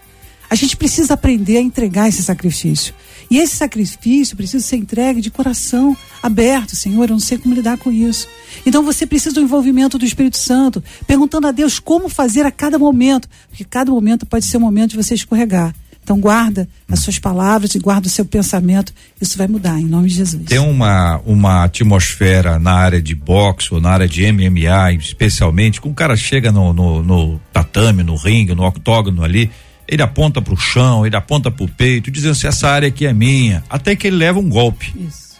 [0.50, 2.94] A gente precisa aprender a entregar esse sacrifício.
[3.30, 7.78] E esse sacrifício precisa ser entregue de coração aberto, Senhor, eu não sei como lidar
[7.78, 8.26] com isso.
[8.64, 12.78] Então você precisa do envolvimento do Espírito Santo, perguntando a Deus como fazer a cada
[12.78, 15.74] momento, porque cada momento pode ser um momento de você escorregar.
[16.08, 20.08] Então guarda as suas palavras e guarda o seu pensamento, isso vai mudar em nome
[20.08, 20.42] de Jesus.
[20.46, 25.86] Tem uma, uma atmosfera na área de boxe ou na área de MMA, especialmente, que
[25.86, 29.50] um cara chega no, no, no tatame, no ringue, no octógono ali,
[29.88, 33.64] ele aponta pro chão, ele aponta pro peito, dizendo assim, essa área aqui é minha,
[33.70, 34.92] até que ele leva um golpe.
[35.08, 35.38] Isso.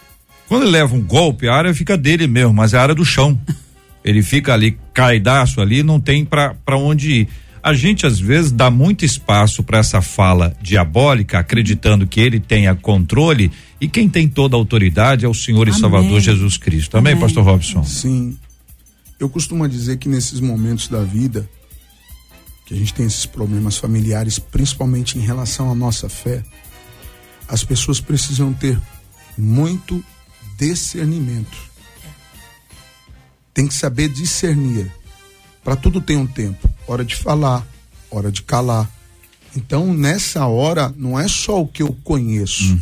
[0.49, 3.05] Quando ele leva um golpe, a área fica dele mesmo, mas é a área do
[3.05, 3.39] chão.
[4.05, 7.29] Ele fica ali caidaço ali, não tem pra pra onde ir.
[7.63, 12.75] A gente às vezes dá muito espaço para essa fala diabólica, acreditando que ele tenha
[12.75, 15.81] controle e quem tem toda a autoridade é o Senhor e Amém.
[15.81, 16.97] Salvador Jesus Cristo.
[16.97, 17.23] Amém, Amém.
[17.23, 17.85] pastor Robson?
[17.85, 18.39] Sim.
[19.21, 21.47] Eu costumo dizer que nesses momentos da vida,
[22.69, 26.45] que a gente tem esses problemas familiares, principalmente em relação à nossa fé,
[27.49, 28.79] as pessoas precisam ter
[29.39, 30.05] muito
[30.59, 31.57] discernimento.
[33.55, 34.93] Tem que saber discernir.
[35.65, 36.69] Para tudo tem um tempo.
[36.87, 37.67] Hora de falar,
[38.11, 38.87] hora de calar.
[39.57, 42.79] Então, nessa hora, não é só o que eu conheço,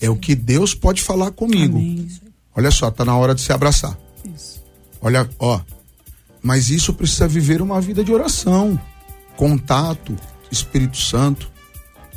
[0.00, 1.76] é o que Deus pode falar comigo.
[1.76, 2.08] Amém.
[2.56, 3.94] Olha só, tá na hora de se abraçar.
[4.34, 4.64] Isso.
[5.02, 5.60] Olha, ó.
[6.42, 8.80] Mas isso precisa viver uma vida de oração,
[9.38, 10.16] contato,
[10.50, 11.48] Espírito Santo.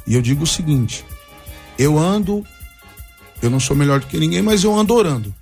[0.07, 1.05] E eu digo o seguinte:
[1.77, 2.43] eu ando,
[3.41, 5.33] eu não sou melhor do que ninguém, mas eu ando orando.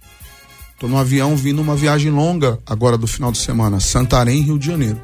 [0.77, 4.67] Tô no avião vindo uma viagem longa agora do final de semana, Santarém, Rio de
[4.67, 5.01] Janeiro.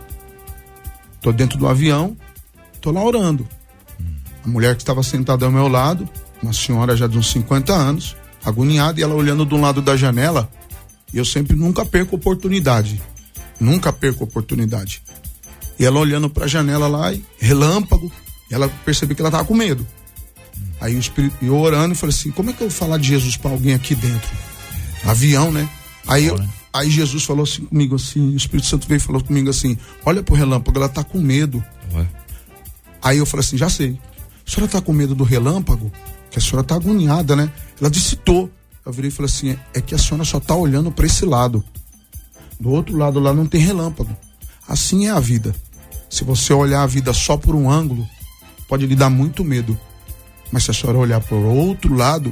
[1.21, 2.15] Tô dentro do avião,
[2.79, 3.47] tô lá orando.
[4.43, 6.07] A mulher que estava sentada ao meu lado,
[6.43, 10.49] uma senhora já de uns 50 anos, agoniada, e ela olhando um lado da janela,
[11.13, 13.01] e eu sempre nunca perco oportunidade.
[13.59, 15.01] Nunca perco oportunidade.
[15.79, 18.11] E ela olhando para a janela lá, relâmpago,
[18.49, 19.85] e ela percebeu que ela tava com medo.
[20.79, 23.07] Aí o espírito, eu orando e falei assim: como é que eu vou falar de
[23.07, 24.29] Jesus para alguém aqui dentro?
[25.03, 25.69] Avião, né?
[26.07, 26.35] Aí, eu-
[26.73, 30.21] aí Jesus falou assim comigo assim, o Espírito Santo veio e falou comigo assim: olha
[30.23, 31.63] pro relâmpago, ela tá com medo.
[31.93, 32.05] Ué.
[33.01, 33.99] Aí eu falei assim: já sei.
[34.47, 35.91] A senhora tá com medo do relâmpago?
[36.29, 37.51] Que a senhora tá agoniada, né?
[37.79, 38.49] Ela disse: tô.
[38.85, 41.63] Eu virei e falei assim: é que a senhora só tá olhando para esse lado.
[42.59, 44.15] Do outro lado lá não tem relâmpago.
[44.67, 45.55] Assim é a vida.
[46.15, 48.07] Se você olhar a vida só por um ângulo,
[48.69, 49.77] pode lhe dar muito medo.
[50.49, 52.31] Mas se a senhora olhar por outro lado,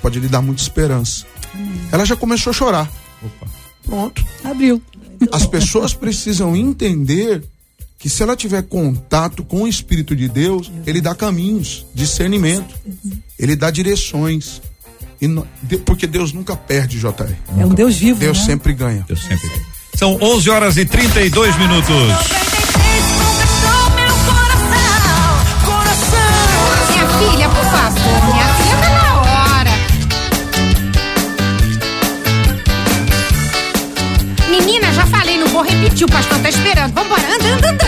[0.00, 1.26] pode lhe dar muita esperança.
[1.90, 2.92] Ela já começou a chorar.
[3.84, 4.24] Pronto.
[4.44, 4.80] Abriu.
[5.32, 7.42] As pessoas precisam entender
[7.98, 12.76] que se ela tiver contato com o Espírito de Deus, ele dá caminhos, discernimento,
[13.36, 14.62] ele dá direções.
[15.20, 15.26] E
[15.64, 17.34] de- porque Deus nunca perde, JR.
[17.58, 18.20] É um Deus vivo.
[18.20, 18.44] Deus né?
[18.44, 19.04] sempre ganha.
[19.08, 19.50] Eu sempre.
[19.96, 22.55] São 11 horas e 32 minutos.
[36.04, 36.92] O pastor tá esperando.
[36.92, 37.86] Vambora, anda, anda, anda.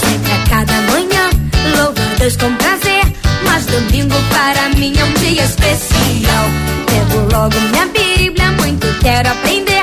[0.00, 1.30] Sempre a cada manhã,
[1.76, 3.04] louvo Deus com prazer.
[3.44, 6.44] Mas domingo para mim é um dia especial.
[6.86, 9.81] Pego logo minha Bíblia, muito quero aprender.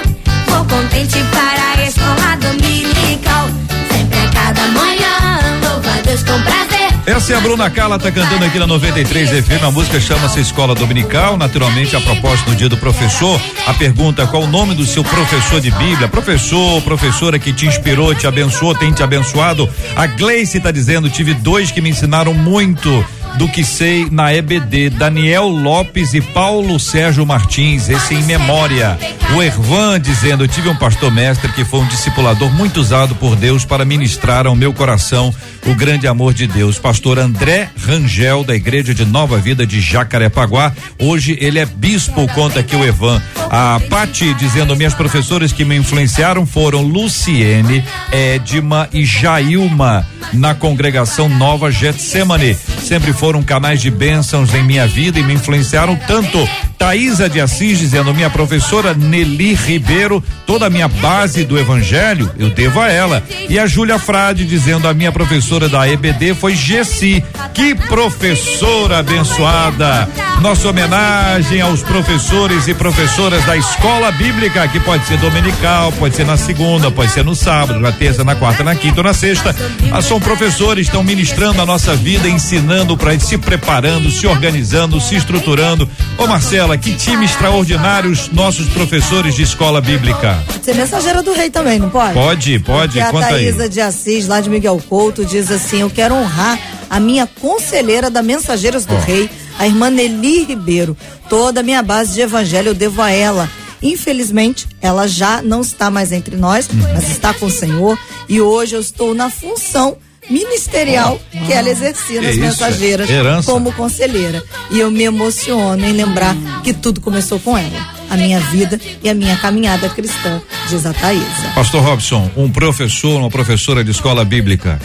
[7.09, 9.63] Essa é a Bruna Carla, tá cantando aqui na 93 FM.
[9.63, 11.37] A música chama-se Escola Dominical.
[11.37, 15.59] Naturalmente, a propósito do dia do professor, a pergunta: qual o nome do seu professor
[15.59, 16.07] de Bíblia?
[16.07, 19.67] Professor, professora que te inspirou, te abençoou, tem te abençoado.
[19.95, 23.03] A Gleice tá dizendo: tive dois que me ensinaram muito
[23.37, 28.99] do que sei na EBD, Daniel Lopes e Paulo Sérgio Martins, esse em memória.
[29.35, 33.65] O Ervan dizendo: tive um pastor mestre que foi um discipulador muito usado por Deus
[33.65, 35.33] para ministrar ao meu coração
[35.65, 36.77] o grande amor de Deus.
[36.79, 40.73] Pastor André Rangel, da Igreja de Nova Vida de Jacarepaguá.
[40.97, 43.21] Hoje ele é bispo, conta aqui o Evan.
[43.49, 51.27] A Pati dizendo: minhas professoras que me influenciaram foram Luciene, Edma e Jailma, na congregação
[51.27, 52.55] Nova Getsemane.
[52.81, 56.47] Sempre foram canais de bênçãos em minha vida e me influenciaram tanto.
[56.77, 62.49] Thaisa de Assis dizendo: minha professora Nelly Ribeiro, toda a minha base do evangelho eu
[62.49, 63.23] devo a ela.
[63.49, 67.23] E a Júlia Frade dizendo: a minha professora da EBD foi Gessi.
[67.55, 70.07] Que professora abençoada!
[70.41, 76.25] Nossa homenagem aos professores e professoras da escola bíblica, que pode ser dominical, pode ser
[76.25, 79.55] na segunda, pode ser no sábado, na terça, na quarta, na quinta ou na sexta.
[79.89, 85.15] Mas são professores, estão ministrando a nossa vida, ensinando para se preparando, se organizando, se
[85.15, 85.89] estruturando.
[86.17, 90.37] Ô Marcela, que time extraordinário os nossos professores de escola bíblica.
[90.61, 92.13] Ser mensageira do rei também, não pode?
[92.13, 93.69] Pode, pode, Porque a conta aí.
[93.69, 98.21] De Assis, lá de Miguel Couto, diz assim: Eu quero honrar a minha conselheira da
[98.21, 100.95] Mensageiras do Rei, a irmã Nelly Ribeiro.
[101.29, 103.49] Toda a minha base de evangelho eu devo a ela.
[103.81, 106.79] Infelizmente, ela já não está mais entre nós, Uhum.
[106.93, 107.97] mas está com o Senhor.
[108.27, 109.97] E hoje eu estou na função
[110.29, 113.51] ministerial que ela exercia nas isso, mensageiras herança.
[113.51, 114.43] como conselheira.
[114.69, 117.99] E eu me emociono em lembrar que tudo começou com ela.
[118.09, 121.25] A minha vida e a minha caminhada cristã, diz a Thaisa.
[121.55, 124.79] Pastor Robson, um professor, uma professora de escola bíblica.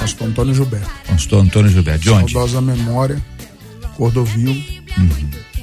[0.00, 0.90] Pastor Antônio Gilberto.
[1.06, 2.32] Pastor Antônio Gilberto, de onde?
[2.32, 3.22] Saudosa memória,
[3.98, 4.56] Cordovil,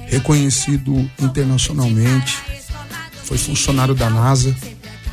[0.05, 2.37] reconhecido internacionalmente,
[3.23, 4.55] foi funcionário da NASA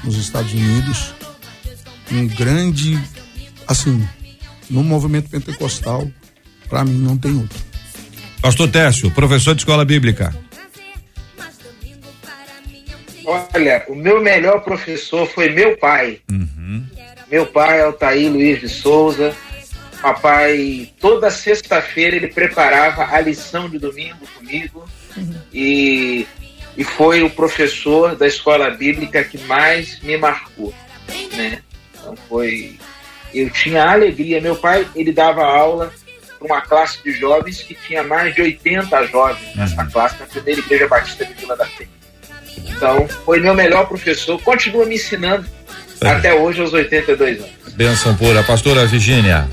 [0.05, 1.15] nos Estados Unidos,
[2.13, 3.01] um grande,
[3.67, 4.07] assim,
[4.69, 6.07] no movimento pentecostal,
[6.69, 7.59] para mim não tem outro.
[8.43, 10.37] Pastor Técio, professor de escola bíblica.
[13.25, 16.21] Olha, o meu melhor professor foi meu pai.
[17.35, 19.35] Meu pai, Altair Luiz de Souza.
[20.01, 24.89] Papai, toda sexta-feira ele preparava a lição de domingo comigo
[25.53, 26.29] e,
[26.77, 30.73] e foi o professor da escola bíblica que mais me marcou,
[31.33, 31.61] né?
[31.93, 32.79] Então foi
[33.35, 34.41] eu tinha alegria.
[34.41, 35.93] Meu pai, ele dava aula
[36.39, 40.61] para uma classe de jovens que tinha mais de 80 jovens nessa classe na primeira
[40.61, 41.91] igreja batista de Vila da Penha.
[42.59, 45.64] Então, foi meu melhor professor, continua me ensinando É.
[46.13, 47.51] até hoje aos 82 anos.
[47.77, 48.43] Benção pura.
[48.43, 49.49] Pastora Virgínia.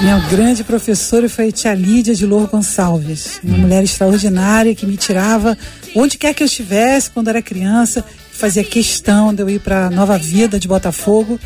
[0.00, 5.56] Meu grande professor foi tia Lídia de Louro Gonçalves, uma mulher extraordinária que me tirava
[5.94, 10.18] onde quer que eu estivesse quando era criança, fazia questão de eu ir para Nova
[10.18, 11.38] Vida de Botafogo,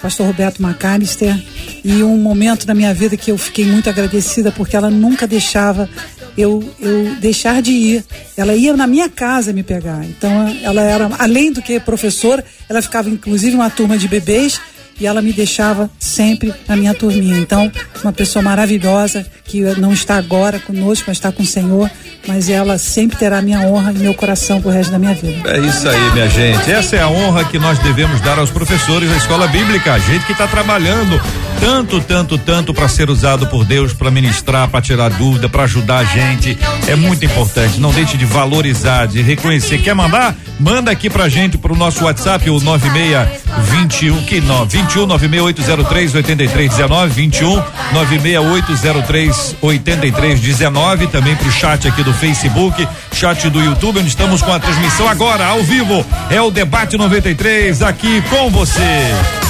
[0.00, 1.34] pastor Roberto McAllister,
[1.82, 5.88] e um momento da minha vida que eu fiquei muito agradecida porque ela nunca deixava
[6.36, 8.04] eu, eu deixar de ir.
[8.36, 10.04] Ela ia na minha casa me pegar.
[10.04, 10.30] Então
[10.62, 14.60] ela era, além do que professora, ela ficava inclusive uma turma de bebês
[15.00, 17.38] e ela me deixava sempre na minha turminha.
[17.38, 17.70] Então,
[18.02, 21.90] uma pessoa maravilhosa que não está agora conosco, mas está com o Senhor,
[22.26, 25.48] mas ela sempre terá minha honra e meu coração pro resto da minha vida.
[25.50, 26.70] É isso aí, minha gente.
[26.70, 30.24] Essa é a honra que nós devemos dar aos professores da escola bíblica, a gente
[30.24, 31.20] que está trabalhando
[31.60, 35.98] tanto, tanto, tanto para ser usado por Deus, para ministrar, para tirar dúvida, para ajudar
[35.98, 36.58] a gente.
[36.86, 37.80] É muito importante.
[37.80, 39.78] Não deixe de valorizar, de reconhecer.
[39.78, 40.36] Quer mandar?
[40.60, 47.62] Manda aqui pra gente pro nosso WhatsApp, o 9621 que não, 21 96803 8319, 21
[47.92, 54.60] 96803 8319, também pro chat aqui do Facebook, chat do YouTube, onde estamos com a
[54.60, 56.04] transmissão agora ao vivo.
[56.30, 59.43] É o debate 93 aqui com você.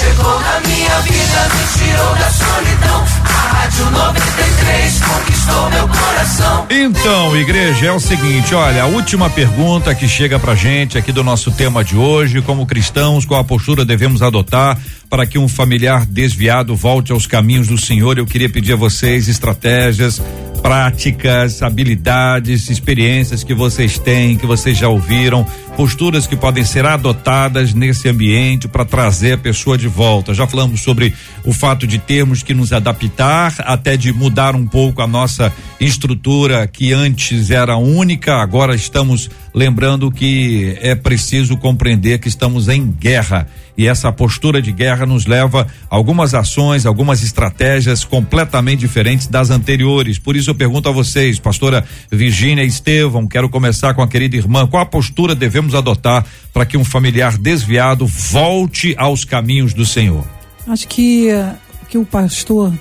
[0.00, 3.04] Chegou na minha vida, me tirou da solidão.
[3.22, 6.66] A Rádio 93 conquistou meu coração.
[6.70, 11.22] Então, igreja, é o seguinte, olha, a última pergunta que chega pra gente aqui do
[11.22, 14.78] nosso tema de hoje, como cristãos, qual a postura devemos adotar
[15.10, 18.16] para que um familiar desviado volte aos caminhos do Senhor?
[18.16, 20.22] Eu queria pedir a vocês estratégias,
[20.62, 25.44] práticas, habilidades, experiências que vocês têm, que vocês já ouviram,
[25.76, 30.32] posturas que podem ser adotadas nesse ambiente para trazer a pessoa de volta.
[30.32, 31.12] Já falamos sobre
[31.44, 36.66] o fato de termos que nos adaptar, até de mudar um pouco a nossa estrutura
[36.68, 43.48] que antes era única, agora estamos lembrando que é preciso compreender que estamos em guerra
[43.76, 49.50] e essa postura de guerra nos leva a algumas ações, algumas estratégias completamente diferentes das
[49.50, 50.18] anteriores.
[50.18, 54.66] Por isso eu pergunto a vocês, pastora Virgínia Estevão, quero começar com a querida irmã,
[54.66, 60.24] qual a postura devemos adotar para que um familiar desviado volte aos caminhos do Senhor?
[60.66, 61.54] Acho que eh,
[61.88, 62.72] que o pastor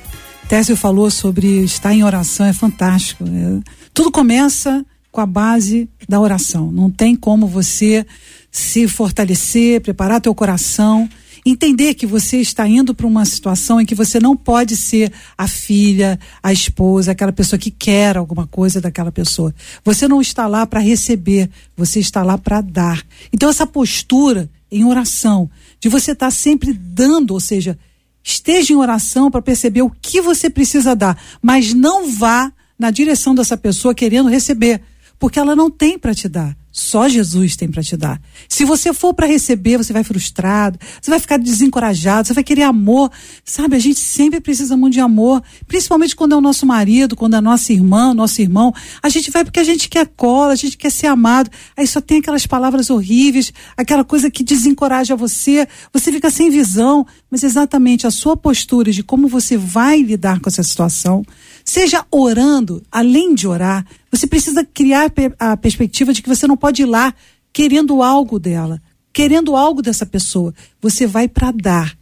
[0.49, 3.23] Técio falou sobre estar em oração é fantástico.
[3.23, 3.61] É,
[3.93, 6.71] tudo começa com a base da oração.
[6.71, 8.03] Não tem como você
[8.51, 11.09] se fortalecer, preparar teu coração,
[11.45, 15.47] entender que você está indo para uma situação em que você não pode ser a
[15.47, 19.53] filha, a esposa, aquela pessoa que quer alguma coisa daquela pessoa.
[19.83, 23.03] Você não está lá para receber, você está lá para dar.
[23.31, 27.77] Então essa postura em oração, de você estar sempre dando, ou seja,
[28.23, 33.33] esteja em oração para perceber o que você precisa dar, mas não vá na direção
[33.33, 34.81] dessa pessoa querendo receber,
[35.17, 36.55] porque ela não tem para te dar.
[36.71, 38.21] Só Jesus tem para te dar.
[38.47, 42.63] Se você for para receber, você vai frustrado, você vai ficar desencorajado, você vai querer
[42.63, 43.11] amor.
[43.43, 47.33] Sabe, a gente sempre precisa muito de amor, principalmente quando é o nosso marido, quando
[47.33, 48.73] é a nossa irmã, o nosso irmão.
[49.01, 51.49] A gente vai porque a gente quer cola, a gente quer ser amado.
[51.75, 57.05] Aí só tem aquelas palavras horríveis, aquela coisa que desencoraja você, você fica sem visão.
[57.31, 61.23] Mas exatamente a sua postura de como você vai lidar com essa situação,
[61.63, 66.81] seja orando, além de orar, você precisa criar a perspectiva de que você não pode
[66.81, 67.13] ir lá
[67.51, 68.81] querendo algo dela,
[69.11, 70.53] querendo algo dessa pessoa.
[70.81, 71.97] Você vai para dar.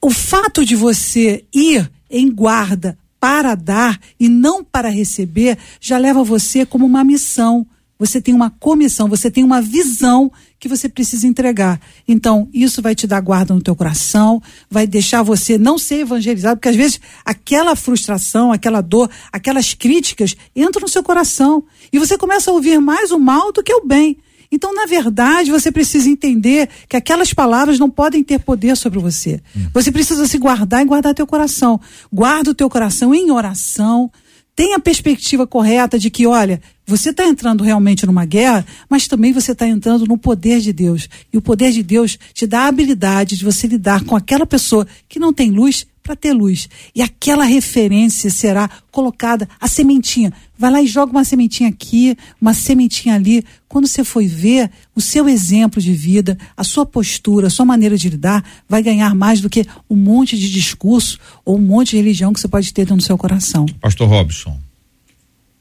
[0.00, 6.22] O fato de você ir em guarda para dar e não para receber já leva
[6.22, 7.66] você como uma missão.
[8.04, 10.30] Você tem uma comissão, você tem uma visão
[10.60, 11.80] que você precisa entregar.
[12.06, 16.56] Então, isso vai te dar guarda no teu coração, vai deixar você não ser evangelizado,
[16.56, 22.18] porque às vezes aquela frustração, aquela dor, aquelas críticas entram no seu coração e você
[22.18, 24.18] começa a ouvir mais o mal do que o bem.
[24.50, 29.40] Então, na verdade, você precisa entender que aquelas palavras não podem ter poder sobre você.
[29.72, 31.80] Você precisa se guardar e guardar teu coração.
[32.12, 34.10] Guarda o teu coração em oração,
[34.56, 39.32] tenha a perspectiva correta de que, olha, você está entrando realmente numa guerra, mas também
[39.32, 41.08] você está entrando no poder de Deus.
[41.32, 44.86] E o poder de Deus te dá a habilidade de você lidar com aquela pessoa
[45.08, 46.68] que não tem luz para ter luz.
[46.94, 50.32] E aquela referência será colocada, a sementinha.
[50.56, 53.44] Vai lá e joga uma sementinha aqui, uma sementinha ali.
[53.68, 57.96] Quando você for ver, o seu exemplo de vida, a sua postura, a sua maneira
[57.96, 61.96] de lidar, vai ganhar mais do que um monte de discurso ou um monte de
[61.96, 63.66] religião que você pode ter dentro do seu coração.
[63.80, 64.58] Pastor Robson.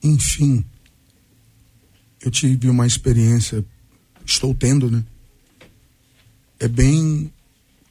[0.04, 0.64] Enfim,
[2.22, 3.66] eu tive uma experiência,
[4.26, 5.04] estou tendo, né?
[6.60, 7.32] É bem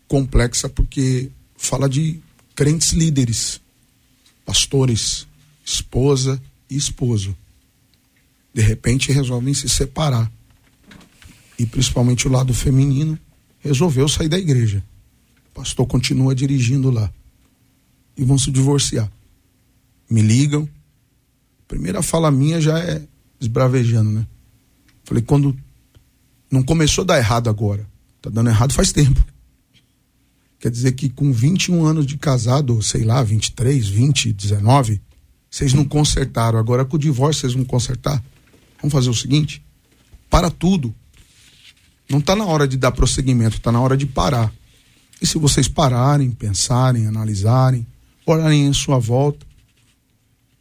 [0.06, 2.20] complexa porque fala de
[2.54, 3.60] crentes líderes,
[4.44, 5.26] pastores,
[5.64, 6.40] esposa
[6.72, 7.36] e esposo.
[8.52, 10.30] De repente resolvem se separar.
[11.58, 13.18] E principalmente o lado feminino
[13.60, 14.82] resolveu sair da igreja.
[15.50, 17.12] O pastor continua dirigindo lá.
[18.16, 19.10] E vão se divorciar.
[20.08, 20.68] Me ligam.
[21.68, 23.02] Primeira fala minha já é
[23.40, 24.26] esbravejando, né?
[25.04, 25.56] Falei, quando
[26.50, 27.86] não começou a dar errado agora,
[28.20, 29.24] tá dando errado faz tempo.
[30.58, 35.00] Quer dizer que com 21 anos de casado, sei lá, 23, 20, 19,
[35.52, 36.58] vocês não consertaram.
[36.58, 38.24] Agora com o divórcio vocês vão consertar.
[38.80, 39.62] Vamos fazer o seguinte:
[40.30, 40.94] para tudo.
[42.08, 44.52] Não está na hora de dar prosseguimento, está na hora de parar.
[45.20, 47.86] E se vocês pararem, pensarem, analisarem,
[48.26, 49.46] olharem em sua volta,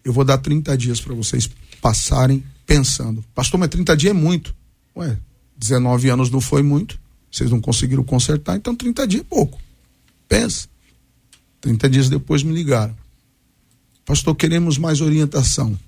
[0.03, 1.49] eu vou dar 30 dias para vocês
[1.81, 3.23] passarem pensando.
[3.33, 4.55] Pastor, mas 30 dias é muito.
[4.95, 5.17] Ué,
[5.57, 6.99] 19 anos não foi muito.
[7.29, 9.59] Vocês não conseguiram consertar, então 30 dias é pouco.
[10.27, 10.67] Pensa.
[11.59, 12.95] 30 dias depois me ligaram.
[14.11, 15.79] Pastor, queremos mais orientação.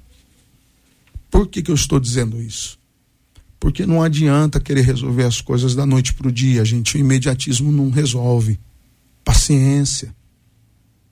[1.29, 2.79] Por que, que eu estou dizendo isso?
[3.59, 6.95] Porque não adianta querer resolver as coisas da noite para o dia, gente.
[6.95, 8.57] O imediatismo não resolve.
[9.25, 10.15] Paciência.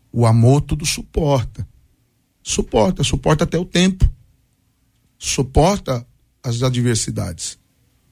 [0.09, 1.67] O amor tudo suporta.
[2.41, 4.09] Suporta, suporta até o tempo.
[5.19, 6.07] Suporta
[6.41, 7.59] as adversidades.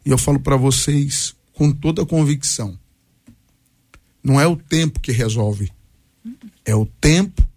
[0.05, 2.77] E eu falo para vocês com toda convicção:
[4.21, 5.71] não é o tempo que resolve,
[6.65, 7.48] é o tempo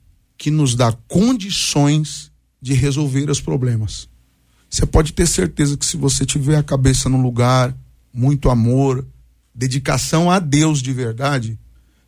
[0.42, 4.08] que nos dá condições de resolver os problemas.
[4.68, 7.72] Você pode ter certeza que se você tiver a cabeça no lugar,
[8.12, 9.06] muito amor,
[9.54, 11.56] dedicação a Deus de verdade,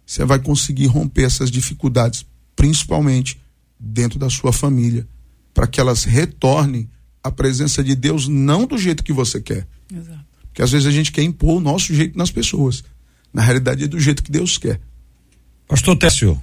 [0.05, 2.27] você vai conseguir romper essas dificuldades,
[2.57, 3.41] principalmente
[3.79, 5.07] dentro da sua família,
[5.55, 6.91] para que elas retornem
[7.23, 9.65] à presença de Deus não do jeito que você quer.
[9.89, 10.25] Exato.
[10.49, 12.83] Porque às vezes a gente quer impor o nosso jeito nas pessoas.
[13.33, 14.81] Na realidade é do jeito que Deus quer.
[15.69, 16.43] Pastor Técio.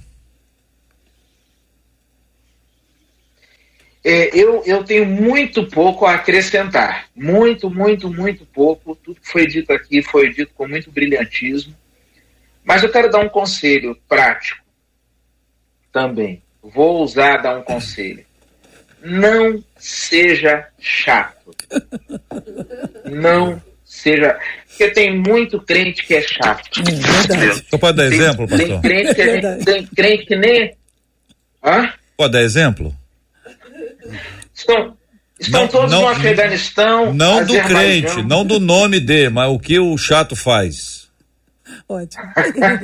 [4.04, 7.06] É, eu, eu tenho muito pouco a acrescentar.
[7.14, 8.96] Muito, muito, muito pouco.
[8.96, 11.74] Tudo que foi dito aqui foi dito com muito brilhantismo.
[12.64, 14.60] Mas eu quero dar um conselho prático
[15.92, 16.42] também.
[16.62, 18.24] Vou usar dar um conselho.
[19.04, 21.54] Não seja chato.
[23.04, 24.38] Não seja.
[24.68, 26.68] Porque tem muito crente que é chato.
[26.82, 28.80] Você pode dar Tem- exemplo, Tem pastor?
[28.80, 30.76] crente que, gente, tem crente que nem.
[31.64, 31.92] Hã?
[32.16, 32.94] Pode dar exemplo?
[34.54, 34.96] Estão,
[35.40, 37.14] estão Não, todos não- no Afeganistão.
[37.14, 41.02] Não do crente, não do nome de, mas o que o chato faz.
[41.88, 42.24] Ótimo.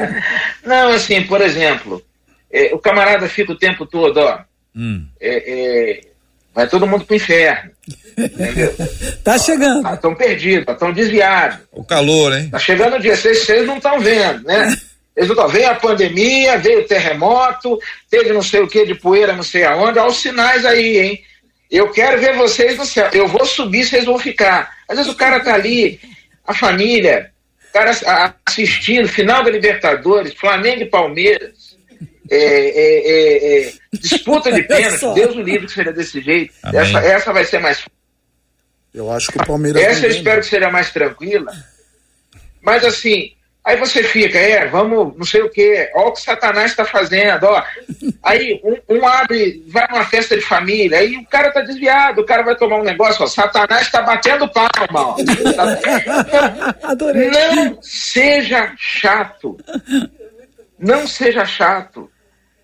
[0.65, 2.03] Não, assim, por exemplo,
[2.51, 4.41] é, o camarada fica o tempo todo, ó.
[4.75, 5.07] Hum.
[5.21, 5.53] é,
[5.91, 6.01] é,
[6.55, 7.71] vai todo mundo pro inferno.
[8.17, 8.75] Entendeu?
[9.25, 9.87] Tá chegando.
[9.93, 11.59] Estão perdidos, estão desviados.
[11.71, 12.49] O calor, hein?
[12.49, 14.75] Tá chegando o dia 6, vocês não estão vendo, né?
[15.19, 15.49] Eles estão.
[15.49, 17.77] Veio a pandemia, veio o terremoto,
[18.09, 19.99] teve não sei o que de poeira, não sei aonde.
[19.99, 21.25] Olha os sinais aí, hein?
[21.69, 23.11] Eu quero ver vocês no céu.
[23.13, 24.73] Eu vou subir, vocês vão ficar.
[24.89, 26.01] Às vezes o cara tá ali,
[26.47, 27.33] a família,
[27.69, 27.91] o cara
[28.47, 31.77] assistindo, final da Libertadores, Flamengo e Palmeiras.
[32.31, 35.15] é, é, é, é, disputa de pênalti.
[35.15, 36.55] Deus o livre que seja desse jeito.
[36.63, 36.81] Amém.
[36.81, 37.85] Essa, essa vai ser mais
[38.95, 39.83] Eu acho que o Palmeiras.
[39.83, 41.53] essa eu vem, espero que seja mais tranquila.
[42.63, 43.33] Mas assim,
[43.69, 47.45] aí você fica, é, vamos, não sei o quê, ó o que Satanás está fazendo,
[47.45, 47.63] ó.
[48.23, 52.25] Aí um, um abre, vai numa festa de família, aí o cara tá desviado, o
[52.25, 55.17] cara vai tomar um negócio, ó, Satanás está batendo palma, ó.
[56.83, 57.31] Adorei.
[57.31, 59.59] Não seja chato.
[60.79, 62.11] Não seja chato.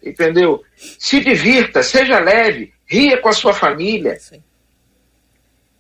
[0.03, 0.63] Entendeu?
[0.99, 4.19] Se divirta, seja leve, ria com a sua família.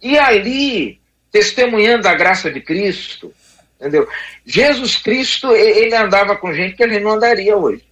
[0.02, 1.00] E ali,
[1.32, 3.32] testemunhando a graça de Cristo,
[3.84, 4.08] entendeu?
[4.44, 7.82] Jesus Cristo, e- ele andava com gente que a gente não andaria hoje.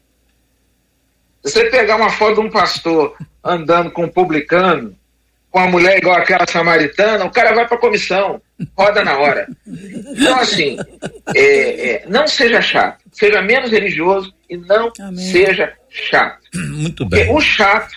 [1.44, 4.96] Se você pegar uma foto de um pastor andando com um publicano,
[5.50, 8.40] com uma mulher igual aquela samaritana, o cara vai para a comissão,
[8.78, 9.46] roda na hora.
[9.66, 10.78] Então, assim,
[11.34, 15.26] é, é, não seja chato, seja menos religioso e não Amém.
[15.30, 16.40] seja chato.
[16.54, 17.34] Muito Porque bem.
[17.34, 17.92] o chato,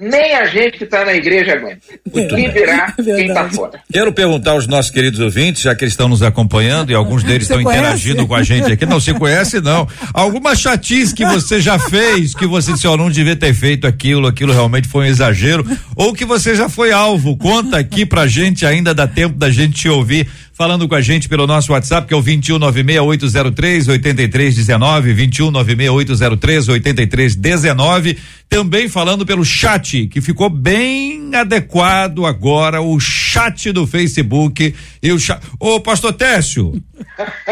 [0.00, 1.80] nem a gente que está na igreja aguenta.
[2.12, 2.50] Muito bem.
[2.50, 3.56] virá quem está Verdade.
[3.56, 3.80] fora.
[3.92, 7.42] Quero perguntar aos nossos queridos ouvintes, já que eles estão nos acompanhando e alguns deles
[7.42, 8.86] estão interagindo com a gente aqui.
[8.86, 9.88] Não se conhece, não.
[10.14, 14.28] Alguma chatice que você já fez, que você disse, ó, não devia ter feito aquilo,
[14.28, 17.36] aquilo realmente foi um exagero, ou que você já foi alvo.
[17.36, 20.28] Conta aqui pra gente, ainda dá tempo da gente te ouvir.
[20.58, 28.18] Falando com a gente pelo nosso WhatsApp, que é o 2196803 8319, 2196803 8319.
[28.48, 35.20] Também falando pelo chat, que ficou bem adequado agora, o chat do Facebook e o
[35.20, 35.40] chat.
[35.60, 36.82] Ô, pastor Técio,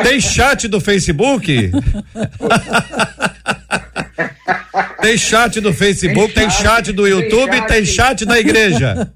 [0.03, 1.71] tem chat do Facebook?
[5.01, 7.67] Tem chat do Facebook, tem Tem chat, chat, do tem YouTube, chat.
[7.69, 9.09] tem chat da igreja.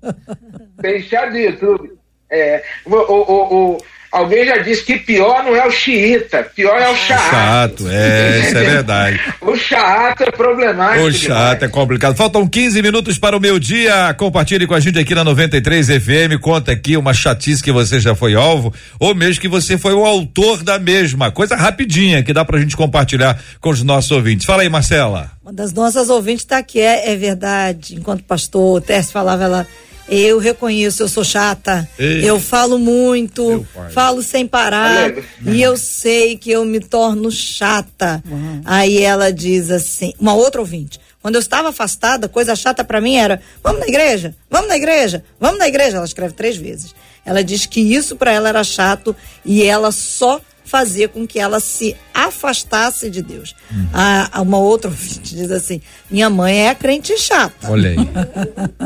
[0.80, 1.99] Tem chat do YouTube.
[2.30, 3.78] É, o, o- o-
[4.12, 7.30] alguém já disse que pior não é o xiita, pior é o chato.
[7.30, 9.20] Chato, é, isso é verdade.
[9.42, 11.06] O chato é problemático.
[11.06, 12.14] O chato é complicado.
[12.16, 14.14] Faltam 15 minutos para o meu dia.
[14.16, 16.38] Compartilhe com a gente aqui na 93 FM.
[16.40, 20.04] Conta aqui uma chatice que você já foi alvo, ou mesmo que você foi o
[20.04, 21.32] autor da mesma.
[21.32, 24.46] Coisa rapidinha que dá pra gente compartilhar com os nossos ouvintes.
[24.46, 25.32] Fala aí, Marcela.
[25.42, 27.96] Uma das nossas ouvintes está aqui, é, é verdade.
[27.96, 29.66] Enquanto o pastor Tess falava, ela.
[30.08, 31.88] Eu reconheço, eu sou chata.
[31.98, 32.28] Ei.
[32.28, 35.04] Eu falo muito, falo sem parar.
[35.04, 35.24] Alegre.
[35.46, 38.22] E eu sei que eu me torno chata.
[38.64, 41.00] Aí ela diz assim: uma outra ouvinte.
[41.22, 45.24] Quando eu estava afastada, coisa chata pra mim era: vamos na igreja, vamos na igreja,
[45.38, 45.98] vamos na igreja.
[45.98, 46.94] Ela escreve três vezes.
[47.24, 50.40] Ela diz que isso pra ela era chato e ela só
[50.70, 53.56] fazia com que ela se afastasse de Deus.
[53.92, 57.68] A, a uma outra ouvinte diz assim: minha mãe é a crente chata.
[57.70, 57.96] Olha aí.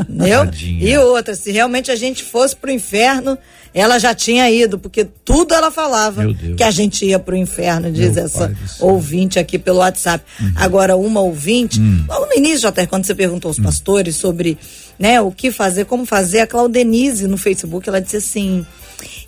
[0.09, 0.45] Entendeu?
[0.45, 0.89] Tadinha.
[0.89, 3.37] E outra, se realmente a gente fosse pro inferno,
[3.71, 6.23] ela já tinha ido, porque tudo ela falava
[6.57, 10.23] que a gente ia pro inferno, diz Meu essa ouvinte aqui pelo WhatsApp.
[10.55, 12.05] Agora, uma ouvinte, Hum.
[12.07, 14.57] logo no início, até quando você perguntou aos pastores sobre
[14.97, 18.65] né, o que fazer, como fazer, a Claudenise no Facebook, ela disse assim: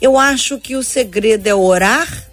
[0.01, 2.26] Eu acho que o segredo é orar